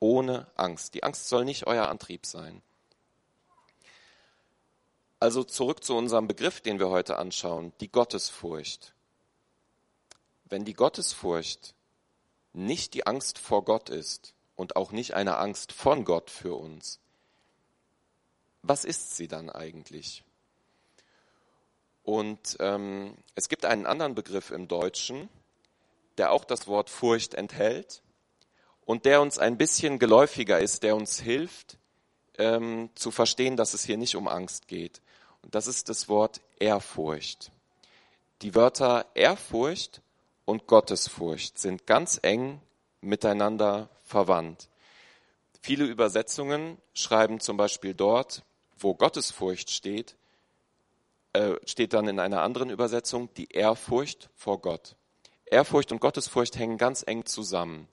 ohne 0.00 0.46
Angst. 0.56 0.94
Die 0.94 1.04
Angst 1.04 1.28
soll 1.28 1.44
nicht 1.44 1.66
euer 1.66 1.88
Antrieb 1.88 2.26
sein. 2.26 2.62
Also 5.20 5.44
zurück 5.44 5.84
zu 5.84 5.94
unserem 5.94 6.26
Begriff, 6.26 6.62
den 6.62 6.78
wir 6.78 6.88
heute 6.88 7.18
anschauen, 7.18 7.74
die 7.80 7.92
Gottesfurcht. 7.92 8.94
Wenn 10.46 10.64
die 10.64 10.72
Gottesfurcht 10.72 11.74
nicht 12.54 12.94
die 12.94 13.06
Angst 13.06 13.38
vor 13.38 13.62
Gott 13.66 13.90
ist 13.90 14.34
und 14.56 14.76
auch 14.76 14.92
nicht 14.92 15.12
eine 15.12 15.36
Angst 15.36 15.72
von 15.72 16.06
Gott 16.06 16.30
für 16.30 16.54
uns, 16.54 17.00
was 18.62 18.86
ist 18.86 19.14
sie 19.16 19.28
dann 19.28 19.50
eigentlich? 19.50 20.24
Und 22.02 22.56
ähm, 22.58 23.14
es 23.34 23.50
gibt 23.50 23.66
einen 23.66 23.84
anderen 23.84 24.14
Begriff 24.14 24.50
im 24.50 24.68
Deutschen, 24.68 25.28
der 26.16 26.32
auch 26.32 26.46
das 26.46 26.66
Wort 26.66 26.88
Furcht 26.88 27.34
enthält 27.34 28.02
und 28.86 29.04
der 29.04 29.20
uns 29.20 29.38
ein 29.38 29.58
bisschen 29.58 29.98
geläufiger 29.98 30.58
ist, 30.60 30.82
der 30.82 30.96
uns 30.96 31.20
hilft 31.20 31.76
ähm, 32.38 32.88
zu 32.94 33.10
verstehen, 33.10 33.58
dass 33.58 33.74
es 33.74 33.84
hier 33.84 33.98
nicht 33.98 34.16
um 34.16 34.26
Angst 34.26 34.66
geht. 34.66 35.02
Und 35.42 35.54
das 35.54 35.66
ist 35.66 35.88
das 35.88 36.08
Wort 36.08 36.40
Ehrfurcht. 36.58 37.50
Die 38.42 38.54
Wörter 38.54 39.06
Ehrfurcht 39.14 40.00
und 40.44 40.66
Gottesfurcht 40.66 41.58
sind 41.58 41.86
ganz 41.86 42.18
eng 42.22 42.60
miteinander 43.00 43.88
verwandt. 44.04 44.68
Viele 45.60 45.84
Übersetzungen 45.84 46.78
schreiben 46.94 47.40
zum 47.40 47.56
Beispiel 47.56 47.94
dort, 47.94 48.44
wo 48.78 48.94
Gottesfurcht 48.94 49.70
steht, 49.70 50.16
äh, 51.32 51.54
steht 51.64 51.92
dann 51.92 52.08
in 52.08 52.18
einer 52.18 52.42
anderen 52.42 52.70
Übersetzung 52.70 53.32
die 53.34 53.48
Ehrfurcht 53.52 54.30
vor 54.34 54.60
Gott. 54.60 54.96
Ehrfurcht 55.44 55.92
und 55.92 56.00
Gottesfurcht 56.00 56.58
hängen 56.58 56.78
ganz 56.78 57.04
eng 57.06 57.26
zusammen. 57.26 57.88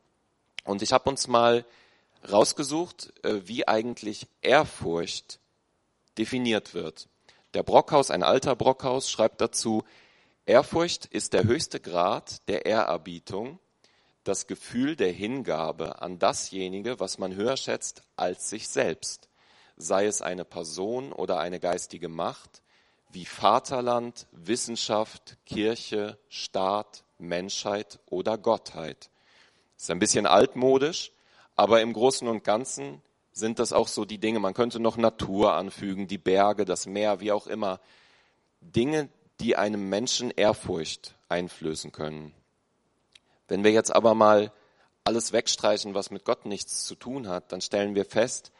Und 0.63 0.81
ich 0.81 0.93
habe 0.93 1.09
uns 1.09 1.27
mal 1.27 1.65
rausgesucht, 2.31 3.13
äh, 3.23 3.41
wie 3.45 3.67
eigentlich 3.67 4.27
Ehrfurcht 4.41 5.39
definiert 6.17 6.73
wird. 6.73 7.07
Der 7.53 7.63
Brockhaus, 7.63 8.11
ein 8.11 8.23
alter 8.23 8.55
Brockhaus, 8.55 9.09
schreibt 9.09 9.41
dazu, 9.41 9.83
Ehrfurcht 10.45 11.05
ist 11.05 11.33
der 11.33 11.43
höchste 11.43 11.79
Grad 11.79 12.47
der 12.47 12.65
Ehrerbietung, 12.65 13.59
das 14.23 14.47
Gefühl 14.47 14.95
der 14.95 15.11
Hingabe 15.11 16.01
an 16.01 16.19
dasjenige, 16.19 16.99
was 16.99 17.17
man 17.17 17.35
höher 17.35 17.57
schätzt 17.57 18.03
als 18.15 18.49
sich 18.49 18.67
selbst, 18.67 19.29
sei 19.77 20.05
es 20.05 20.21
eine 20.21 20.45
Person 20.45 21.13
oder 21.13 21.39
eine 21.39 21.59
geistige 21.59 22.09
Macht, 22.09 22.61
wie 23.09 23.25
Vaterland, 23.25 24.27
Wissenschaft, 24.31 25.37
Kirche, 25.45 26.17
Staat, 26.27 27.03
Menschheit 27.17 27.99
oder 28.05 28.37
Gottheit. 28.37 29.09
Ist 29.77 29.91
ein 29.91 29.99
bisschen 29.99 30.25
altmodisch, 30.25 31.11
aber 31.55 31.81
im 31.81 31.93
Großen 31.93 32.27
und 32.27 32.43
Ganzen 32.43 33.01
sind 33.37 33.59
das 33.59 33.73
auch 33.73 33.87
so 33.87 34.05
die 34.05 34.17
Dinge. 34.17 34.39
Man 34.39 34.53
könnte 34.53 34.79
noch 34.79 34.97
Natur 34.97 35.53
anfügen, 35.53 36.07
die 36.07 36.17
Berge, 36.17 36.65
das 36.65 36.85
Meer, 36.85 37.19
wie 37.19 37.31
auch 37.31 37.47
immer. 37.47 37.79
Dinge, 38.61 39.09
die 39.39 39.55
einem 39.55 39.89
Menschen 39.89 40.31
Ehrfurcht 40.31 41.15
einflößen 41.29 41.91
können. 41.91 42.33
Wenn 43.47 43.63
wir 43.63 43.71
jetzt 43.71 43.95
aber 43.95 44.13
mal 44.13 44.51
alles 45.03 45.31
wegstreichen, 45.31 45.93
was 45.93 46.11
mit 46.11 46.25
Gott 46.25 46.45
nichts 46.45 46.85
zu 46.85 46.95
tun 46.95 47.27
hat, 47.27 47.51
dann 47.51 47.61
stellen 47.61 47.95
wir 47.95 48.05
fest, 48.05 48.51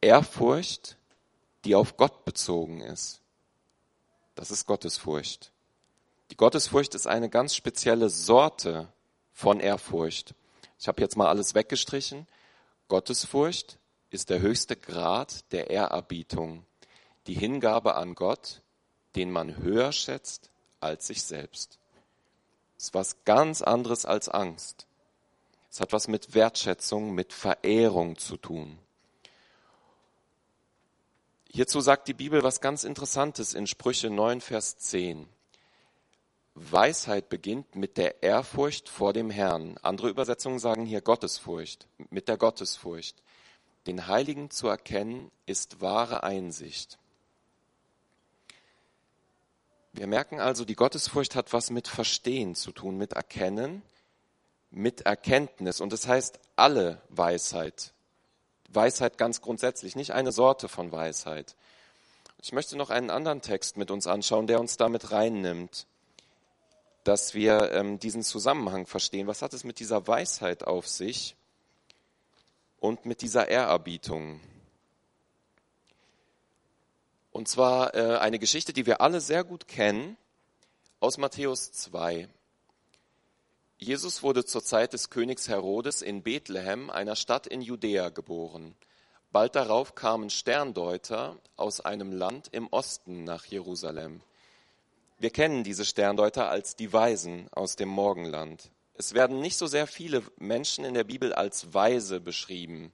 Ehrfurcht, 0.00 0.96
die 1.64 1.74
auf 1.74 1.96
Gott 1.96 2.24
bezogen 2.24 2.80
ist, 2.80 3.20
das 4.34 4.50
ist 4.50 4.66
Gottesfurcht. 4.66 5.52
Die 6.30 6.36
Gottesfurcht 6.36 6.94
ist 6.94 7.06
eine 7.06 7.28
ganz 7.30 7.54
spezielle 7.54 8.10
Sorte 8.10 8.88
von 9.32 9.60
Ehrfurcht. 9.60 10.34
Ich 10.78 10.88
habe 10.88 11.00
jetzt 11.00 11.16
mal 11.16 11.28
alles 11.28 11.54
weggestrichen. 11.54 12.26
Gottesfurcht 12.88 13.78
ist 14.10 14.30
der 14.30 14.40
höchste 14.40 14.76
Grad 14.76 15.52
der 15.52 15.70
Ehrerbietung, 15.70 16.64
die 17.26 17.34
Hingabe 17.34 17.96
an 17.96 18.14
Gott, 18.14 18.62
den 19.16 19.30
man 19.30 19.56
höher 19.56 19.92
schätzt 19.92 20.50
als 20.80 21.08
sich 21.08 21.22
selbst. 21.24 21.78
Das 22.76 22.84
ist 22.84 22.94
was 22.94 23.24
ganz 23.24 23.62
anderes 23.62 24.04
als 24.04 24.28
Angst. 24.28 24.86
Es 25.70 25.80
hat 25.80 25.92
was 25.92 26.08
mit 26.08 26.34
Wertschätzung, 26.34 27.14
mit 27.14 27.32
Verehrung 27.32 28.16
zu 28.18 28.36
tun. 28.36 28.78
Hierzu 31.50 31.80
sagt 31.80 32.06
die 32.06 32.14
Bibel 32.14 32.42
was 32.42 32.60
ganz 32.60 32.84
Interessantes 32.84 33.54
in 33.54 33.66
Sprüche 33.66 34.10
9, 34.10 34.40
Vers 34.40 34.78
10. 34.78 35.26
Weisheit 36.58 37.28
beginnt 37.28 37.76
mit 37.76 37.98
der 37.98 38.22
Ehrfurcht 38.22 38.88
vor 38.88 39.12
dem 39.12 39.28
Herrn. 39.28 39.76
Andere 39.82 40.08
Übersetzungen 40.08 40.58
sagen 40.58 40.86
hier 40.86 41.02
Gottesfurcht, 41.02 41.86
mit 42.08 42.28
der 42.28 42.38
Gottesfurcht. 42.38 43.22
Den 43.86 44.06
Heiligen 44.06 44.50
zu 44.50 44.66
erkennen 44.66 45.30
ist 45.44 45.82
wahre 45.82 46.22
Einsicht. 46.22 46.98
Wir 49.92 50.06
merken 50.06 50.40
also, 50.40 50.64
die 50.64 50.76
Gottesfurcht 50.76 51.36
hat 51.36 51.52
was 51.52 51.68
mit 51.68 51.88
Verstehen 51.88 52.54
zu 52.54 52.72
tun, 52.72 52.96
mit 52.96 53.12
Erkennen, 53.12 53.82
mit 54.70 55.02
Erkenntnis. 55.02 55.82
Und 55.82 55.92
das 55.92 56.08
heißt 56.08 56.40
alle 56.56 57.02
Weisheit. 57.10 57.92
Weisheit 58.70 59.18
ganz 59.18 59.42
grundsätzlich, 59.42 59.94
nicht 59.94 60.12
eine 60.12 60.32
Sorte 60.32 60.68
von 60.68 60.90
Weisheit. 60.90 61.54
Ich 62.40 62.52
möchte 62.52 62.78
noch 62.78 62.88
einen 62.88 63.10
anderen 63.10 63.42
Text 63.42 63.76
mit 63.76 63.90
uns 63.90 64.06
anschauen, 64.06 64.46
der 64.46 64.58
uns 64.58 64.78
damit 64.78 65.12
reinnimmt 65.12 65.86
dass 67.06 67.34
wir 67.34 67.70
ähm, 67.72 68.00
diesen 68.00 68.24
Zusammenhang 68.24 68.84
verstehen. 68.84 69.28
Was 69.28 69.40
hat 69.40 69.54
es 69.54 69.62
mit 69.62 69.78
dieser 69.78 70.08
Weisheit 70.08 70.64
auf 70.64 70.88
sich 70.88 71.36
und 72.80 73.06
mit 73.06 73.22
dieser 73.22 73.46
Ehrerbietung? 73.46 74.40
Und 77.30 77.46
zwar 77.46 77.94
äh, 77.94 78.16
eine 78.16 78.40
Geschichte, 78.40 78.72
die 78.72 78.86
wir 78.86 79.00
alle 79.00 79.20
sehr 79.20 79.44
gut 79.44 79.68
kennen, 79.68 80.16
aus 80.98 81.16
Matthäus 81.16 81.70
2. 81.70 82.28
Jesus 83.78 84.24
wurde 84.24 84.44
zur 84.44 84.64
Zeit 84.64 84.92
des 84.92 85.08
Königs 85.08 85.48
Herodes 85.48 86.02
in 86.02 86.24
Bethlehem, 86.24 86.90
einer 86.90 87.14
Stadt 87.14 87.46
in 87.46 87.60
Judäa, 87.60 88.08
geboren. 88.08 88.74
Bald 89.30 89.54
darauf 89.54 89.94
kamen 89.94 90.30
Sterndeuter 90.30 91.36
aus 91.54 91.80
einem 91.80 92.10
Land 92.10 92.48
im 92.50 92.66
Osten 92.68 93.22
nach 93.22 93.44
Jerusalem. 93.44 94.22
Wir 95.18 95.30
kennen 95.30 95.64
diese 95.64 95.86
Sterndeuter 95.86 96.50
als 96.50 96.76
die 96.76 96.92
Weisen 96.92 97.48
aus 97.52 97.76
dem 97.76 97.88
Morgenland. 97.88 98.70
Es 98.94 99.14
werden 99.14 99.40
nicht 99.40 99.56
so 99.56 99.66
sehr 99.66 99.86
viele 99.86 100.22
Menschen 100.36 100.84
in 100.84 100.92
der 100.92 101.04
Bibel 101.04 101.32
als 101.32 101.72
weise 101.72 102.20
beschrieben. 102.20 102.92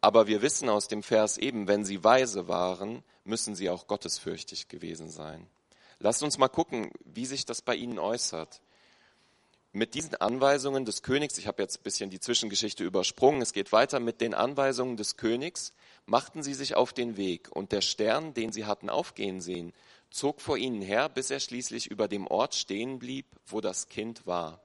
Aber 0.00 0.26
wir 0.26 0.40
wissen 0.40 0.70
aus 0.70 0.88
dem 0.88 1.02
Vers 1.02 1.36
eben, 1.36 1.68
wenn 1.68 1.84
sie 1.84 2.02
weise 2.02 2.48
waren, 2.48 3.02
müssen 3.24 3.54
sie 3.54 3.68
auch 3.68 3.86
gottesfürchtig 3.86 4.68
gewesen 4.68 5.10
sein. 5.10 5.46
Lasst 5.98 6.22
uns 6.22 6.38
mal 6.38 6.48
gucken, 6.48 6.90
wie 7.04 7.26
sich 7.26 7.44
das 7.44 7.60
bei 7.60 7.74
ihnen 7.74 7.98
äußert. 7.98 8.62
Mit 9.72 9.94
diesen 9.94 10.16
Anweisungen 10.16 10.86
des 10.86 11.02
Königs, 11.02 11.36
ich 11.36 11.46
habe 11.46 11.62
jetzt 11.62 11.80
ein 11.80 11.82
bisschen 11.82 12.10
die 12.10 12.18
Zwischengeschichte 12.18 12.82
übersprungen, 12.82 13.42
es 13.42 13.52
geht 13.52 13.72
weiter, 13.72 14.00
mit 14.00 14.20
den 14.22 14.34
Anweisungen 14.34 14.96
des 14.96 15.16
Königs 15.16 15.74
machten 16.06 16.42
sie 16.42 16.54
sich 16.54 16.74
auf 16.74 16.92
den 16.92 17.16
Weg, 17.16 17.54
und 17.54 17.70
der 17.70 17.82
Stern, 17.82 18.34
den 18.34 18.50
sie 18.50 18.64
hatten 18.64 18.90
aufgehen 18.90 19.40
sehen, 19.40 19.72
zog 20.10 20.40
vor 20.40 20.56
ihnen 20.56 20.82
her, 20.82 21.08
bis 21.08 21.30
er 21.30 21.40
schließlich 21.40 21.86
über 21.86 22.08
dem 22.08 22.26
Ort 22.26 22.54
stehen 22.54 22.98
blieb, 22.98 23.26
wo 23.46 23.60
das 23.60 23.88
Kind 23.88 24.26
war. 24.26 24.60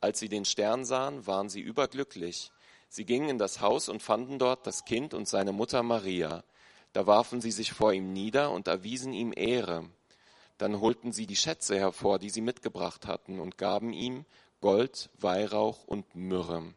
Als 0.00 0.18
sie 0.18 0.28
den 0.28 0.44
Stern 0.44 0.84
sahen, 0.84 1.26
waren 1.26 1.48
sie 1.48 1.60
überglücklich. 1.60 2.50
Sie 2.88 3.04
gingen 3.04 3.30
in 3.30 3.38
das 3.38 3.60
Haus 3.60 3.88
und 3.88 4.02
fanden 4.02 4.38
dort 4.38 4.66
das 4.66 4.84
Kind 4.84 5.14
und 5.14 5.28
seine 5.28 5.52
Mutter 5.52 5.82
Maria. 5.82 6.44
Da 6.92 7.06
warfen 7.06 7.40
sie 7.40 7.52
sich 7.52 7.72
vor 7.72 7.92
ihm 7.92 8.12
nieder 8.12 8.50
und 8.50 8.68
erwiesen 8.68 9.12
ihm 9.12 9.32
Ehre. 9.34 9.88
Dann 10.58 10.80
holten 10.80 11.12
sie 11.12 11.26
die 11.26 11.36
Schätze 11.36 11.78
hervor, 11.78 12.18
die 12.18 12.30
sie 12.30 12.42
mitgebracht 12.42 13.06
hatten, 13.06 13.40
und 13.40 13.56
gaben 13.56 13.92
ihm 13.92 14.26
Gold, 14.60 15.08
Weihrauch 15.18 15.84
und 15.84 16.14
Myrrhe. 16.14 16.74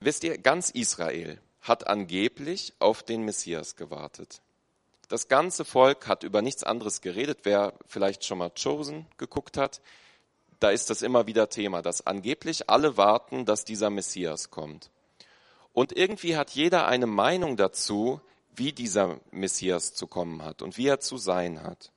Wisst 0.00 0.24
ihr, 0.24 0.36
ganz 0.36 0.70
Israel 0.70 1.40
hat 1.62 1.86
angeblich 1.86 2.74
auf 2.78 3.02
den 3.02 3.24
Messias 3.24 3.76
gewartet. 3.76 4.42
Das 5.08 5.28
ganze 5.28 5.64
Volk 5.64 6.08
hat 6.08 6.22
über 6.22 6.42
nichts 6.42 6.64
anderes 6.64 7.00
geredet. 7.00 7.40
Wer 7.44 7.74
vielleicht 7.86 8.24
schon 8.24 8.38
mal 8.38 8.50
Chosen 8.50 9.06
geguckt 9.18 9.56
hat, 9.56 9.80
da 10.58 10.70
ist 10.70 10.90
das 10.90 11.02
immer 11.02 11.26
wieder 11.26 11.48
Thema, 11.48 11.82
dass 11.82 12.06
angeblich 12.06 12.70
alle 12.70 12.96
warten, 12.96 13.44
dass 13.44 13.64
dieser 13.64 13.90
Messias 13.90 14.50
kommt. 14.50 14.90
Und 15.72 15.92
irgendwie 15.92 16.36
hat 16.36 16.50
jeder 16.50 16.86
eine 16.86 17.06
Meinung 17.06 17.56
dazu, 17.56 18.20
wie 18.54 18.72
dieser 18.72 19.20
Messias 19.30 19.94
zu 19.94 20.06
kommen 20.06 20.42
hat 20.42 20.62
und 20.62 20.76
wie 20.76 20.86
er 20.86 21.00
zu 21.00 21.16
sein 21.16 21.62
hat. 21.62 21.90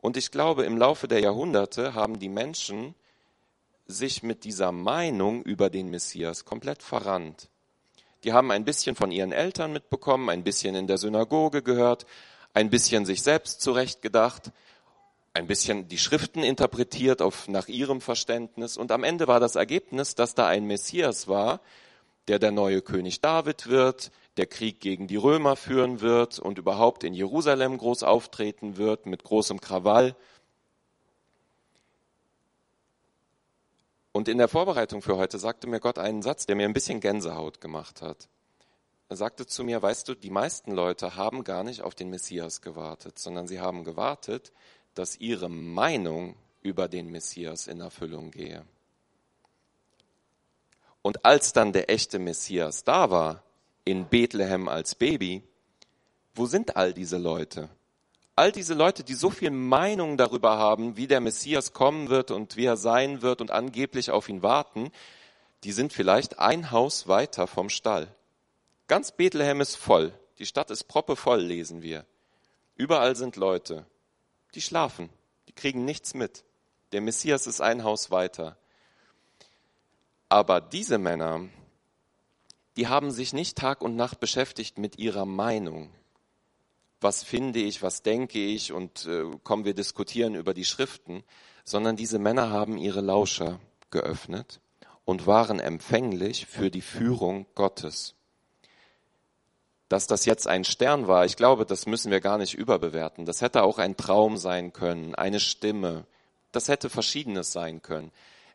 Und 0.00 0.16
ich 0.16 0.30
glaube, 0.30 0.64
im 0.64 0.76
Laufe 0.76 1.08
der 1.08 1.20
Jahrhunderte 1.20 1.94
haben 1.94 2.18
die 2.18 2.28
Menschen 2.28 2.94
sich 3.86 4.22
mit 4.22 4.44
dieser 4.44 4.72
Meinung 4.72 5.42
über 5.42 5.70
den 5.70 5.90
Messias 5.90 6.44
komplett 6.44 6.82
verrannt. 6.82 7.48
Die 8.24 8.32
haben 8.32 8.50
ein 8.50 8.64
bisschen 8.64 8.96
von 8.96 9.10
ihren 9.10 9.32
Eltern 9.32 9.72
mitbekommen, 9.72 10.30
ein 10.30 10.44
bisschen 10.44 10.74
in 10.74 10.86
der 10.86 10.96
Synagoge 10.96 11.62
gehört, 11.62 12.06
ein 12.54 12.70
bisschen 12.70 13.04
sich 13.04 13.22
selbst 13.22 13.60
zurechtgedacht, 13.60 14.50
ein 15.34 15.46
bisschen 15.46 15.88
die 15.88 15.98
Schriften 15.98 16.42
interpretiert 16.42 17.20
auf, 17.20 17.48
nach 17.48 17.68
ihrem 17.68 18.00
Verständnis. 18.00 18.78
Und 18.78 18.92
am 18.92 19.04
Ende 19.04 19.26
war 19.28 19.40
das 19.40 19.56
Ergebnis, 19.56 20.14
dass 20.14 20.34
da 20.34 20.46
ein 20.46 20.64
Messias 20.64 21.28
war, 21.28 21.60
der 22.28 22.38
der 22.38 22.50
neue 22.50 22.80
König 22.80 23.20
David 23.20 23.66
wird, 23.66 24.10
der 24.38 24.46
Krieg 24.46 24.80
gegen 24.80 25.06
die 25.06 25.16
Römer 25.16 25.56
führen 25.56 26.00
wird 26.00 26.38
und 26.38 26.56
überhaupt 26.56 27.04
in 27.04 27.12
Jerusalem 27.12 27.76
groß 27.76 28.04
auftreten 28.04 28.78
wird 28.78 29.04
mit 29.04 29.22
großem 29.22 29.60
Krawall. 29.60 30.16
Und 34.16 34.28
in 34.28 34.38
der 34.38 34.46
Vorbereitung 34.46 35.02
für 35.02 35.16
heute 35.16 35.40
sagte 35.40 35.66
mir 35.66 35.80
Gott 35.80 35.98
einen 35.98 36.22
Satz, 36.22 36.46
der 36.46 36.54
mir 36.54 36.68
ein 36.68 36.72
bisschen 36.72 37.00
Gänsehaut 37.00 37.60
gemacht 37.60 38.00
hat. 38.00 38.28
Er 39.08 39.16
sagte 39.16 39.44
zu 39.44 39.64
mir, 39.64 39.82
weißt 39.82 40.08
du, 40.08 40.14
die 40.14 40.30
meisten 40.30 40.70
Leute 40.70 41.16
haben 41.16 41.42
gar 41.42 41.64
nicht 41.64 41.82
auf 41.82 41.96
den 41.96 42.10
Messias 42.10 42.62
gewartet, 42.62 43.18
sondern 43.18 43.48
sie 43.48 43.58
haben 43.58 43.82
gewartet, 43.82 44.52
dass 44.94 45.16
ihre 45.16 45.50
Meinung 45.50 46.36
über 46.62 46.86
den 46.86 47.10
Messias 47.10 47.66
in 47.66 47.80
Erfüllung 47.80 48.30
gehe. 48.30 48.64
Und 51.02 51.24
als 51.24 51.52
dann 51.52 51.72
der 51.72 51.90
echte 51.90 52.20
Messias 52.20 52.84
da 52.84 53.10
war, 53.10 53.42
in 53.84 54.06
Bethlehem 54.06 54.68
als 54.68 54.94
Baby, 54.94 55.42
wo 56.36 56.46
sind 56.46 56.76
all 56.76 56.94
diese 56.94 57.18
Leute? 57.18 57.68
All 58.36 58.50
diese 58.50 58.74
Leute, 58.74 59.04
die 59.04 59.14
so 59.14 59.30
viel 59.30 59.50
Meinung 59.50 60.16
darüber 60.16 60.58
haben, 60.58 60.96
wie 60.96 61.06
der 61.06 61.20
Messias 61.20 61.72
kommen 61.72 62.08
wird 62.08 62.30
und 62.30 62.56
wie 62.56 62.64
er 62.64 62.76
sein 62.76 63.22
wird 63.22 63.40
und 63.40 63.52
angeblich 63.52 64.10
auf 64.10 64.28
ihn 64.28 64.42
warten, 64.42 64.90
die 65.62 65.72
sind 65.72 65.92
vielleicht 65.92 66.38
ein 66.40 66.72
Haus 66.72 67.06
weiter 67.06 67.46
vom 67.46 67.70
Stall. 67.70 68.14
Ganz 68.88 69.12
Bethlehem 69.12 69.60
ist 69.60 69.76
voll. 69.76 70.12
Die 70.38 70.46
Stadt 70.46 70.70
ist 70.70 70.84
proppevoll, 70.84 71.40
lesen 71.40 71.80
wir. 71.80 72.04
Überall 72.74 73.14
sind 73.14 73.36
Leute. 73.36 73.86
Die 74.54 74.60
schlafen. 74.60 75.08
Die 75.48 75.52
kriegen 75.52 75.84
nichts 75.84 76.12
mit. 76.12 76.44
Der 76.92 77.00
Messias 77.00 77.46
ist 77.46 77.60
ein 77.60 77.84
Haus 77.84 78.10
weiter. 78.10 78.56
Aber 80.28 80.60
diese 80.60 80.98
Männer, 80.98 81.48
die 82.76 82.88
haben 82.88 83.12
sich 83.12 83.32
nicht 83.32 83.56
Tag 83.56 83.80
und 83.80 83.94
Nacht 83.94 84.18
beschäftigt 84.18 84.78
mit 84.78 84.98
ihrer 84.98 85.24
Meinung. 85.24 85.90
Was 87.04 87.22
finde 87.22 87.58
ich, 87.58 87.82
was 87.82 88.00
denke 88.00 88.38
ich 88.38 88.72
und 88.72 89.04
äh, 89.04 89.24
kommen 89.42 89.66
wir 89.66 89.74
diskutieren 89.74 90.34
über 90.34 90.54
die 90.54 90.64
Schriften, 90.64 91.22
sondern 91.62 91.96
diese 91.96 92.18
Männer 92.18 92.48
haben 92.48 92.78
ihre 92.78 93.02
Lauscher 93.02 93.60
geöffnet 93.90 94.58
und 95.04 95.26
waren 95.26 95.60
empfänglich 95.60 96.46
für 96.46 96.70
die 96.70 96.80
Führung 96.80 97.44
Gottes. 97.54 98.14
Dass 99.90 100.06
das 100.06 100.24
jetzt 100.24 100.48
ein 100.48 100.64
Stern 100.64 101.06
war, 101.06 101.26
ich 101.26 101.36
glaube, 101.36 101.66
das 101.66 101.84
müssen 101.84 102.10
wir 102.10 102.22
gar 102.22 102.38
nicht 102.38 102.54
überbewerten. 102.54 103.26
Das 103.26 103.42
hätte 103.42 103.64
auch 103.64 103.76
ein 103.76 103.98
Traum 103.98 104.38
sein 104.38 104.72
können, 104.72 105.14
eine 105.14 105.40
Stimme. 105.40 106.06
Das 106.52 106.68
hätte 106.68 106.88
verschiedenes 106.88 107.52
sein 107.52 107.82
können. 107.82 108.12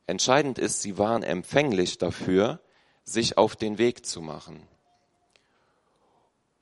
Entscheidend 0.07 0.57
ist, 0.57 0.81
sie 0.81 0.97
waren 0.97 1.21
empfänglich 1.21 1.99
dafür, 1.99 2.59
sich 3.03 3.37
auf 3.37 3.55
den 3.55 3.77
Weg 3.77 4.07
zu 4.07 4.21
machen. 4.21 4.67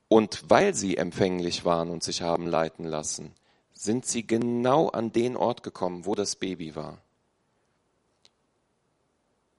Und 0.08 0.44
weil 0.48 0.74
sie 0.74 0.96
empfänglich 0.96 1.64
waren 1.64 1.90
und 1.90 2.02
sich 2.02 2.22
haben 2.22 2.46
leiten 2.46 2.84
lassen, 2.84 3.34
sind 3.72 4.06
sie 4.06 4.26
genau 4.26 4.88
an 4.88 5.12
den 5.12 5.36
Ort 5.36 5.62
gekommen, 5.62 6.06
wo 6.06 6.14
das 6.14 6.36
Baby 6.36 6.74
war. 6.74 6.98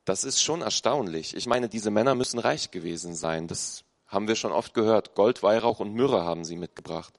Das 0.05 0.23
ist 0.23 0.41
schon 0.41 0.61
erstaunlich. 0.61 1.35
Ich 1.35 1.45
meine, 1.45 1.69
diese 1.69 1.91
Männer 1.91 2.15
müssen 2.15 2.39
reich 2.39 2.71
gewesen 2.71 3.13
sein. 3.15 3.47
Das 3.47 3.83
haben 4.07 4.27
wir 4.27 4.35
schon 4.35 4.51
oft 4.51 4.73
gehört. 4.73 5.13
Gold, 5.13 5.43
Weihrauch 5.43 5.79
und 5.79 5.93
Myrrhe 5.93 6.23
haben 6.23 6.43
sie 6.43 6.55
mitgebracht. 6.55 7.13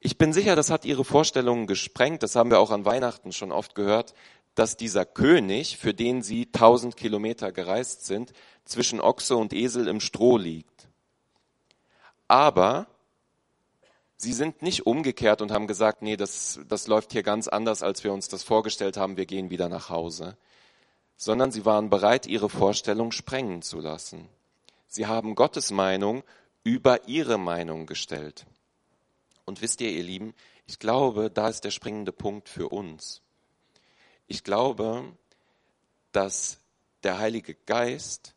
Ich 0.00 0.18
bin 0.18 0.32
sicher, 0.32 0.56
das 0.56 0.70
hat 0.70 0.84
ihre 0.84 1.04
Vorstellungen 1.04 1.68
gesprengt. 1.68 2.24
Das 2.24 2.34
haben 2.34 2.50
wir 2.50 2.58
auch 2.58 2.72
an 2.72 2.84
Weihnachten 2.84 3.32
schon 3.32 3.52
oft 3.52 3.76
gehört, 3.76 4.12
dass 4.56 4.76
dieser 4.76 5.06
König, 5.06 5.78
für 5.78 5.94
den 5.94 6.22
sie 6.22 6.46
tausend 6.46 6.96
Kilometer 6.96 7.52
gereist 7.52 8.06
sind, 8.06 8.32
zwischen 8.64 9.00
Ochse 9.00 9.36
und 9.36 9.52
Esel 9.52 9.86
im 9.86 10.00
Stroh 10.00 10.36
liegt. 10.36 10.73
Aber 12.28 12.86
sie 14.16 14.32
sind 14.32 14.62
nicht 14.62 14.86
umgekehrt 14.86 15.42
und 15.42 15.50
haben 15.50 15.66
gesagt, 15.66 16.02
nee, 16.02 16.16
das, 16.16 16.60
das 16.68 16.86
läuft 16.86 17.12
hier 17.12 17.22
ganz 17.22 17.48
anders, 17.48 17.82
als 17.82 18.04
wir 18.04 18.12
uns 18.12 18.28
das 18.28 18.42
vorgestellt 18.42 18.96
haben, 18.96 19.16
wir 19.16 19.26
gehen 19.26 19.50
wieder 19.50 19.68
nach 19.68 19.90
Hause. 19.90 20.36
Sondern 21.16 21.52
sie 21.52 21.64
waren 21.64 21.90
bereit, 21.90 22.26
ihre 22.26 22.48
Vorstellung 22.48 23.12
sprengen 23.12 23.62
zu 23.62 23.80
lassen. 23.80 24.28
Sie 24.88 25.06
haben 25.06 25.34
Gottes 25.34 25.70
Meinung 25.70 26.22
über 26.64 27.08
ihre 27.08 27.38
Meinung 27.38 27.86
gestellt. 27.86 28.46
Und 29.44 29.60
wisst 29.60 29.80
ihr, 29.80 29.90
ihr 29.90 30.02
Lieben, 30.02 30.34
ich 30.66 30.78
glaube, 30.78 31.30
da 31.30 31.48
ist 31.48 31.64
der 31.64 31.70
springende 31.70 32.12
Punkt 32.12 32.48
für 32.48 32.68
uns. 32.68 33.20
Ich 34.26 34.42
glaube, 34.42 35.04
dass 36.12 36.58
der 37.02 37.18
Heilige 37.18 37.54
Geist 37.54 38.34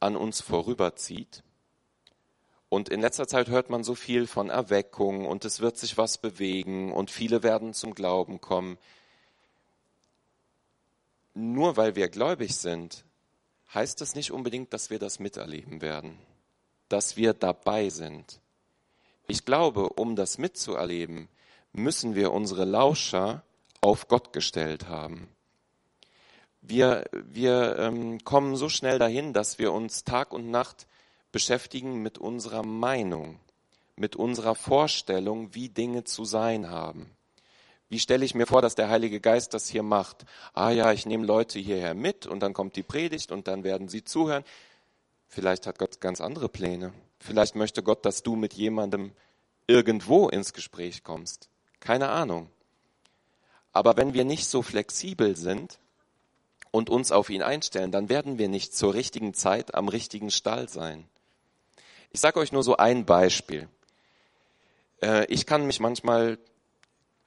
an 0.00 0.16
uns 0.16 0.40
vorüberzieht. 0.40 1.42
Und 2.68 2.90
in 2.90 3.00
letzter 3.00 3.26
Zeit 3.26 3.48
hört 3.48 3.70
man 3.70 3.82
so 3.82 3.94
viel 3.94 4.26
von 4.26 4.50
Erweckung 4.50 5.26
und 5.26 5.44
es 5.44 5.60
wird 5.60 5.78
sich 5.78 5.96
was 5.96 6.18
bewegen 6.18 6.92
und 6.92 7.10
viele 7.10 7.42
werden 7.42 7.72
zum 7.72 7.94
Glauben 7.94 8.40
kommen. 8.40 8.76
Nur 11.32 11.76
weil 11.76 11.96
wir 11.96 12.08
gläubig 12.08 12.56
sind, 12.56 13.04
heißt 13.72 14.00
das 14.00 14.14
nicht 14.14 14.32
unbedingt, 14.32 14.72
dass 14.72 14.90
wir 14.90 14.98
das 14.98 15.18
miterleben 15.18 15.80
werden, 15.80 16.18
dass 16.88 17.16
wir 17.16 17.32
dabei 17.32 17.88
sind. 17.88 18.40
Ich 19.28 19.44
glaube, 19.44 19.90
um 19.90 20.16
das 20.16 20.36
mitzuerleben, 20.38 21.28
müssen 21.72 22.14
wir 22.14 22.32
unsere 22.32 22.64
Lauscher 22.64 23.44
auf 23.80 24.08
Gott 24.08 24.32
gestellt 24.32 24.88
haben. 24.88 25.28
Wir, 26.60 27.04
wir 27.12 27.78
ähm, 27.78 28.24
kommen 28.24 28.56
so 28.56 28.68
schnell 28.68 28.98
dahin, 28.98 29.32
dass 29.32 29.58
wir 29.58 29.72
uns 29.72 30.04
Tag 30.04 30.32
und 30.32 30.50
Nacht 30.50 30.86
beschäftigen 31.32 32.02
mit 32.02 32.18
unserer 32.18 32.62
Meinung, 32.62 33.38
mit 33.96 34.16
unserer 34.16 34.54
Vorstellung, 34.54 35.54
wie 35.54 35.68
Dinge 35.68 36.04
zu 36.04 36.24
sein 36.24 36.70
haben. 36.70 37.10
Wie 37.88 37.98
stelle 37.98 38.24
ich 38.24 38.34
mir 38.34 38.46
vor, 38.46 38.60
dass 38.60 38.74
der 38.74 38.90
Heilige 38.90 39.20
Geist 39.20 39.54
das 39.54 39.68
hier 39.68 39.82
macht? 39.82 40.26
Ah 40.52 40.70
ja, 40.70 40.92
ich 40.92 41.06
nehme 41.06 41.24
Leute 41.24 41.58
hierher 41.58 41.94
mit 41.94 42.26
und 42.26 42.40
dann 42.40 42.52
kommt 42.52 42.76
die 42.76 42.82
Predigt 42.82 43.32
und 43.32 43.48
dann 43.48 43.64
werden 43.64 43.88
sie 43.88 44.04
zuhören. 44.04 44.44
Vielleicht 45.26 45.66
hat 45.66 45.78
Gott 45.78 46.00
ganz 46.00 46.20
andere 46.20 46.48
Pläne. 46.48 46.92
Vielleicht 47.18 47.56
möchte 47.56 47.82
Gott, 47.82 48.04
dass 48.04 48.22
du 48.22 48.36
mit 48.36 48.54
jemandem 48.54 49.12
irgendwo 49.66 50.28
ins 50.28 50.52
Gespräch 50.52 51.02
kommst. 51.02 51.48
Keine 51.80 52.08
Ahnung. 52.08 52.50
Aber 53.72 53.96
wenn 53.96 54.14
wir 54.14 54.24
nicht 54.24 54.46
so 54.46 54.62
flexibel 54.62 55.36
sind 55.36 55.78
und 56.70 56.90
uns 56.90 57.12
auf 57.12 57.30
ihn 57.30 57.42
einstellen, 57.42 57.92
dann 57.92 58.08
werden 58.08 58.38
wir 58.38 58.48
nicht 58.48 58.74
zur 58.74 58.94
richtigen 58.94 59.34
Zeit 59.34 59.74
am 59.74 59.88
richtigen 59.88 60.30
Stall 60.30 60.68
sein. 60.68 61.08
Ich 62.10 62.20
sage 62.20 62.40
euch 62.40 62.52
nur 62.52 62.62
so 62.62 62.76
ein 62.76 63.04
Beispiel. 63.04 63.68
Äh, 65.02 65.26
ich 65.26 65.46
kann 65.46 65.66
mich 65.66 65.80
manchmal 65.80 66.38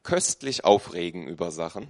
köstlich 0.03 0.65
aufregen 0.65 1.27
über 1.27 1.51
Sachen. 1.51 1.87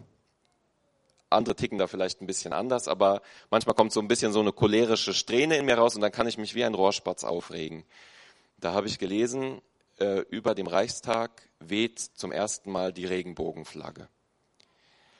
Andere 1.29 1.55
ticken 1.55 1.77
da 1.77 1.87
vielleicht 1.87 2.21
ein 2.21 2.27
bisschen 2.27 2.51
anders, 2.51 2.89
aber 2.89 3.21
manchmal 3.49 3.75
kommt 3.75 3.93
so 3.93 4.01
ein 4.01 4.09
bisschen 4.09 4.33
so 4.33 4.41
eine 4.41 4.51
cholerische 4.51 5.13
Strähne 5.13 5.55
in 5.55 5.65
mir 5.65 5.77
raus 5.77 5.95
und 5.95 6.01
dann 6.01 6.11
kann 6.11 6.27
ich 6.27 6.37
mich 6.37 6.55
wie 6.55 6.65
ein 6.65 6.73
Rohrspatz 6.73 7.23
aufregen. 7.23 7.85
Da 8.59 8.73
habe 8.73 8.87
ich 8.87 8.99
gelesen, 8.99 9.61
äh, 9.99 10.19
über 10.29 10.53
dem 10.53 10.67
Reichstag 10.67 11.49
weht 11.59 11.99
zum 11.99 12.33
ersten 12.33 12.71
Mal 12.71 12.91
die 12.91 13.05
Regenbogenflagge. 13.05 14.09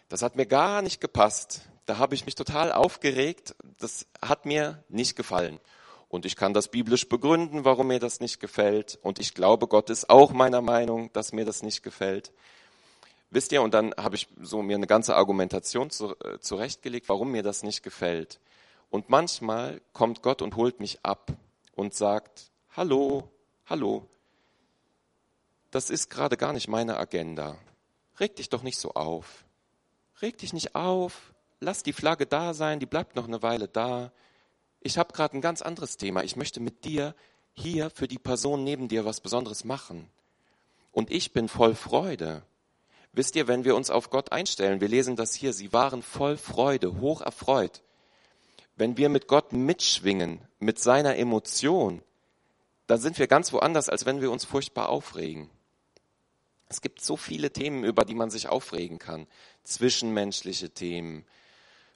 Das 0.10 0.22
hat 0.22 0.36
mir 0.36 0.46
gar 0.46 0.82
nicht 0.82 1.00
gepasst. 1.00 1.62
Da 1.86 1.98
habe 1.98 2.16
ich 2.16 2.26
mich 2.26 2.36
total 2.36 2.74
aufgeregt. 2.74 3.56
Das 3.80 4.06
hat 4.22 4.46
mir 4.46 4.84
nicht 4.90 5.16
gefallen. 5.16 5.62
Und 6.12 6.26
ich 6.26 6.36
kann 6.36 6.54
das 6.54 6.67
biblisch 6.67 7.08
begründen, 7.08 7.63
warum 7.63 7.88
mir 7.88 8.00
das 8.00 8.19
nicht 8.19 8.41
gefällt. 8.41 9.00
Und 9.02 9.17
ich 9.17 9.34
glaube, 9.34 9.67
Gott 9.67 9.89
ist 9.89 10.10
auch 10.10 10.34
meiner 10.34 10.62
Meinung, 10.62 11.10
dass 11.13 11.32
mir 11.32 11.45
das 11.45 11.63
nicht 11.63 11.84
gefällt. 11.84 12.34
Wisst 13.30 13.54
ihr, 13.54 13.62
und 13.62 13.74
dann 13.74 13.93
habe 13.95 14.17
ich 14.17 14.28
so 14.41 14.62
mir 14.62 14.76
eine 14.76 14.88
ganze 14.88 15.15
Argumentation 15.15 15.89
zu, 15.89 16.17
äh, 16.19 16.38
zurechtgelegt, 16.41 17.08
warum 17.08 17.32
mir 17.32 17.43
das 17.43 17.63
nicht 17.63 17.82
gefällt. 17.82 18.41
Und 18.89 19.10
manchmal 19.10 19.80
kommt 19.93 20.21
Gott 20.21 20.41
und 20.41 20.58
holt 20.58 20.82
mich 20.82 21.00
ab 21.02 21.32
und 21.76 21.93
sagt, 21.93 22.52
hallo, 22.76 23.32
hallo, 23.65 24.06
das 25.71 25.89
ist 25.89 26.10
gerade 26.10 26.36
gar 26.36 26.52
nicht 26.52 26.67
meine 26.67 26.97
Agenda. 26.97 27.58
Reg 28.19 28.36
dich 28.36 28.50
doch 28.50 28.63
nicht 28.63 28.80
so 28.80 28.95
auf. 28.95 29.45
Reg 30.21 30.38
dich 30.39 30.52
nicht 30.52 30.76
auf. 30.76 31.32
Lass 31.62 31.84
die 31.84 31.93
Flagge 31.93 32.26
da 32.26 32.54
sein, 32.54 32.82
die 32.82 32.86
bleibt 32.86 33.15
noch 33.15 33.30
eine 33.30 33.41
Weile 33.41 33.69
da. 33.69 34.12
Ich 34.82 34.98
habe 34.98 35.13
gerade 35.13 35.38
ein 35.38 35.41
ganz 35.41 35.62
anderes 35.62 35.98
Thema. 35.98 36.24
Ich 36.24 36.36
möchte 36.36 36.60
mit 36.60 36.86
dir 36.86 37.15
hier 37.54 37.91
für 37.91 38.08
die 38.08 38.17
Person 38.17 38.63
neben 38.63 38.88
dir 38.88 39.06
was 39.06 39.22
Besonderes 39.22 39.63
machen. 39.63 40.10
Und 40.91 41.12
ich 41.12 41.32
bin 41.32 41.48
voll 41.48 41.76
Freude. 41.76 42.44
Wisst 43.13 43.36
ihr, 43.36 43.48
wenn 43.48 43.63
wir 43.63 43.76
uns 43.76 43.91
auf 43.91 44.10
Gott 44.10 44.32
einstellen, 44.32 44.82
wir 44.82 44.88
lesen 44.88 45.15
das 45.15 45.36
hier, 45.36 45.54
sie 45.54 45.72
waren 45.72 46.02
voll 46.02 46.36
Freude, 46.36 47.00
hoch 47.00 47.22
erfreut. 47.22 47.84
Wenn 48.76 48.98
wir 48.98 49.10
mit 49.10 49.28
Gott 49.28 49.54
mitschwingen, 49.54 50.39
mit 50.60 50.80
seiner 50.80 51.15
Emotion, 51.17 52.02
dann 52.88 53.00
sind 53.00 53.20
wir 53.20 53.28
ganz 53.28 53.54
woanders, 53.54 53.89
als 53.89 54.06
wenn 54.06 54.22
wir 54.22 54.32
uns 54.32 54.46
furchtbar 54.46 54.89
aufregen. 54.89 55.50
Es 56.67 56.82
gibt 56.82 57.02
so 57.02 57.17
viele 57.17 57.52
Themen, 57.52 57.84
über 57.84 58.06
die 58.06 58.15
man 58.15 58.32
sich 58.32 58.48
aufregen 58.48 58.98
kann. 58.98 59.28
Zwischenmenschliche 59.63 60.70
Themen, 60.70 61.26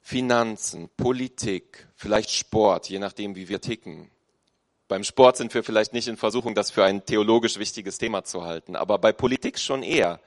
Finanzen, 0.06 0.88
Politik, 0.96 1.88
vielleicht 1.96 2.30
Sport, 2.30 2.88
je 2.88 3.00
nachdem, 3.00 3.34
wie 3.34 3.48
wir 3.48 3.60
ticken. 3.60 4.08
Beim 4.86 5.02
Sport 5.02 5.36
sind 5.36 5.52
wir 5.52 5.64
vielleicht 5.64 5.92
nicht 5.94 6.06
in 6.06 6.16
Versuchung, 6.16 6.54
das 6.54 6.70
für 6.70 6.84
ein 6.84 7.04
theologisch 7.04 7.58
wichtiges 7.58 7.98
Thema 7.98 8.22
zu 8.22 8.44
halten, 8.44 8.76
aber 8.76 8.98
bei 8.98 9.10
Politik 9.10 9.58
schon 9.58 9.82
eher. 9.82 10.20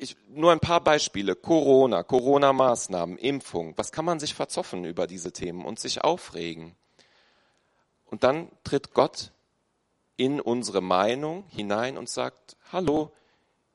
Ich, 0.00 0.16
nur 0.28 0.52
ein 0.52 0.60
paar 0.60 0.82
Beispiele. 0.82 1.36
Corona, 1.36 2.02
Corona-Maßnahmen, 2.02 3.18
Impfung. 3.18 3.74
Was 3.76 3.92
kann 3.92 4.06
man 4.06 4.18
sich 4.18 4.32
verzoffen 4.32 4.86
über 4.86 5.06
diese 5.06 5.30
Themen 5.30 5.62
und 5.62 5.78
sich 5.78 6.02
aufregen? 6.02 6.74
Und 8.06 8.24
dann 8.24 8.48
tritt 8.64 8.94
Gott 8.94 9.32
in 10.16 10.40
unsere 10.40 10.80
Meinung 10.80 11.44
hinein 11.50 11.98
und 11.98 12.08
sagt, 12.08 12.56
hallo, 12.72 13.12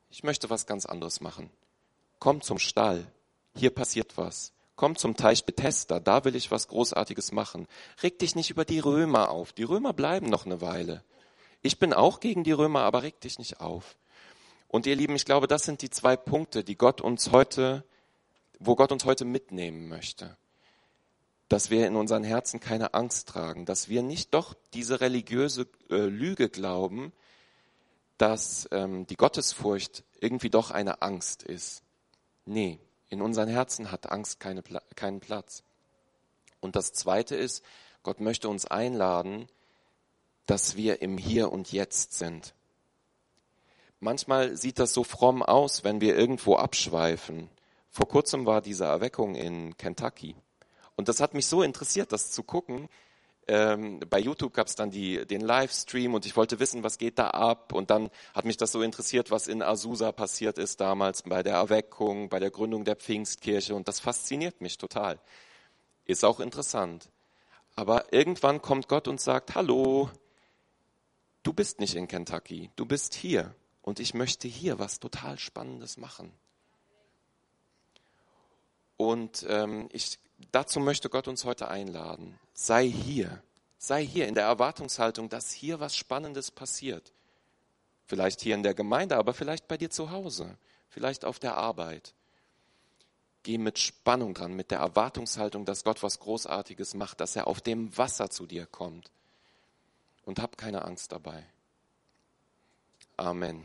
ich 0.10 0.24
möchte 0.24 0.50
was 0.50 0.66
ganz 0.66 0.88
anderes 0.88 1.22
machen. 1.22 1.52
Komm 2.18 2.42
zum 2.42 2.58
Stall 2.58 3.06
hier 3.60 3.70
passiert 3.70 4.18
was. 4.18 4.54
Komm 4.76 4.96
zum 4.96 5.18
Teich 5.18 5.46
Bethesda, 5.46 6.00
da 6.00 6.24
will 6.24 6.36
ich 6.36 6.52
was 6.52 6.70
Großartiges 6.70 7.34
machen. 7.34 7.68
Reg 8.02 8.18
dich 8.20 8.36
nicht 8.36 8.50
über 8.50 8.64
die 8.64 8.80
Römer 8.80 9.30
auf. 9.30 9.52
Die 9.52 9.64
Römer 9.64 9.92
bleiben 9.92 10.28
noch 10.28 10.46
eine 10.46 10.62
Weile. 10.62 11.04
Ich 11.62 11.80
bin 11.80 11.94
auch 11.94 12.22
gegen 12.22 12.46
die 12.46 12.54
Römer, 12.54 12.82
aber 12.84 13.04
reg 13.04 13.20
dich 13.20 13.40
nicht 13.40 13.60
auf. 13.60 13.98
Und 14.70 14.86
ihr 14.86 14.96
Lieben, 14.96 15.16
ich 15.16 15.26
glaube, 15.26 15.48
das 15.48 15.64
sind 15.64 15.82
die 15.82 15.90
zwei 15.90 16.16
Punkte, 16.16 16.64
die 16.64 16.78
Gott 16.78 17.02
uns 17.02 17.32
heute, 17.32 17.84
wo 18.60 18.76
Gott 18.76 18.92
uns 18.92 19.04
heute 19.04 19.26
mitnehmen 19.26 19.90
möchte. 19.90 20.38
Dass 21.50 21.70
wir 21.70 21.86
in 21.86 21.96
unseren 21.96 22.24
Herzen 22.24 22.62
keine 22.62 22.94
Angst 22.94 23.28
tragen, 23.28 23.66
dass 23.66 23.90
wir 23.90 24.04
nicht 24.04 24.34
doch 24.34 24.54
diese 24.74 25.02
religiöse 25.02 25.68
äh, 25.90 26.06
Lüge 26.06 26.48
glauben, 26.48 27.12
dass 28.18 28.70
ähm, 28.72 29.08
die 29.08 29.16
Gottesfurcht 29.16 30.04
irgendwie 30.22 30.50
doch 30.50 30.72
eine 30.72 31.02
Angst 31.02 31.44
ist. 31.44 31.84
Nee, 32.46 32.80
in 33.10 33.22
unseren 33.22 33.50
Herzen 33.50 33.92
hat 33.92 34.12
Angst 34.12 34.40
keine, 34.40 34.64
keinen 34.96 35.20
Platz. 35.20 35.64
Und 36.60 36.76
das 36.76 36.94
Zweite 36.94 37.36
ist, 37.36 37.64
Gott 38.04 38.20
möchte 38.20 38.50
uns 38.50 38.66
einladen, 38.66 39.48
dass 40.46 40.76
wir 40.76 41.02
im 41.02 41.18
Hier 41.18 41.52
und 41.52 41.72
Jetzt 41.72 42.14
sind. 42.14 42.54
Manchmal 44.00 44.56
sieht 44.56 44.80
das 44.80 44.94
so 44.94 45.04
fromm 45.04 45.44
aus, 45.44 45.84
wenn 45.84 46.02
wir 46.02 46.18
irgendwo 46.18 46.56
abschweifen. 46.56 47.50
Vor 47.90 48.08
kurzem 48.08 48.46
war 48.46 48.62
diese 48.62 48.86
Erweckung 48.86 49.36
in 49.36 49.76
Kentucky. 49.78 50.36
Und 50.96 51.10
das 51.10 51.20
hat 51.20 51.34
mich 51.34 51.48
so 51.48 51.64
interessiert, 51.64 52.12
das 52.12 52.32
zu 52.32 52.44
gucken, 52.44 52.90
ähm, 53.50 54.00
bei 54.08 54.20
YouTube 54.20 54.54
gab 54.54 54.68
es 54.68 54.76
dann 54.76 54.92
die, 54.92 55.26
den 55.26 55.42
Livestream 55.42 56.14
und 56.14 56.28
ich 56.28 56.38
wollte 56.38 56.60
wissen, 56.60 56.84
was 56.84 57.00
geht 57.00 57.18
da 57.18 57.32
ab. 57.32 57.74
Und 57.74 57.90
dann 57.90 58.12
hat 58.36 58.46
mich 58.46 58.58
das 58.58 58.72
so 58.72 58.84
interessiert, 58.84 59.32
was 59.32 59.48
in 59.48 59.64
Azusa 59.64 60.12
passiert 60.12 60.60
ist 60.60 60.80
damals 60.80 61.24
bei 61.24 61.42
der 61.42 61.56
Erweckung, 61.56 62.30
bei 62.30 62.38
der 62.38 62.52
Gründung 62.52 62.86
der 62.86 62.96
Pfingstkirche. 62.96 63.74
Und 63.74 63.88
das 63.88 64.00
fasziniert 64.00 64.62
mich 64.62 64.78
total. 64.78 65.20
Ist 66.06 66.24
auch 66.24 66.40
interessant. 66.40 67.10
Aber 67.76 68.14
irgendwann 68.14 68.62
kommt 68.62 68.88
Gott 68.88 69.08
und 69.08 69.20
sagt, 69.20 69.56
hallo, 69.56 70.12
du 71.42 71.52
bist 71.52 71.80
nicht 71.80 71.96
in 71.96 72.08
Kentucky, 72.08 72.70
du 72.76 72.86
bist 72.86 73.16
hier. 73.16 73.56
Und 73.82 74.00
ich 74.00 74.14
möchte 74.14 74.48
hier 74.48 74.78
was 74.78 75.00
total 75.00 75.40
Spannendes 75.40 75.98
machen. 75.98 76.32
Und 78.96 79.44
ähm, 79.50 79.90
ich 79.92 80.20
dazu 80.52 80.80
möchte 80.80 81.10
Gott 81.10 81.28
uns 81.28 81.46
heute 81.46 81.68
einladen. 81.70 82.40
Sei 82.54 82.88
hier. 82.88 83.42
Sei 83.78 84.06
hier 84.06 84.28
in 84.28 84.36
der 84.36 84.46
Erwartungshaltung, 84.46 85.30
dass 85.30 85.52
hier 85.52 85.80
was 85.80 85.96
Spannendes 85.96 86.52
passiert. 86.52 87.14
Vielleicht 88.06 88.42
hier 88.42 88.56
in 88.56 88.64
der 88.64 88.74
Gemeinde, 88.74 89.18
aber 89.18 89.34
vielleicht 89.34 89.68
bei 89.68 89.78
dir 89.78 89.90
zu 89.90 90.12
Hause, 90.12 90.58
vielleicht 90.90 91.24
auf 91.24 91.40
der 91.40 91.56
Arbeit. 91.56 92.14
Geh 93.44 93.58
mit 93.58 93.80
Spannung 93.80 94.34
dran, 94.34 94.54
mit 94.54 94.72
der 94.72 94.80
Erwartungshaltung, 94.80 95.64
dass 95.64 95.84
Gott 95.84 96.04
was 96.04 96.20
Großartiges 96.20 96.94
macht, 96.94 97.22
dass 97.22 97.36
er 97.36 97.48
auf 97.48 97.62
dem 97.62 97.98
Wasser 97.98 98.30
zu 98.30 98.46
dir 98.46 98.66
kommt. 98.66 99.12
Und 100.26 100.40
hab 100.40 100.58
keine 100.58 100.84
Angst 100.84 101.12
dabei. 101.12 101.46
Amen. 103.16 103.64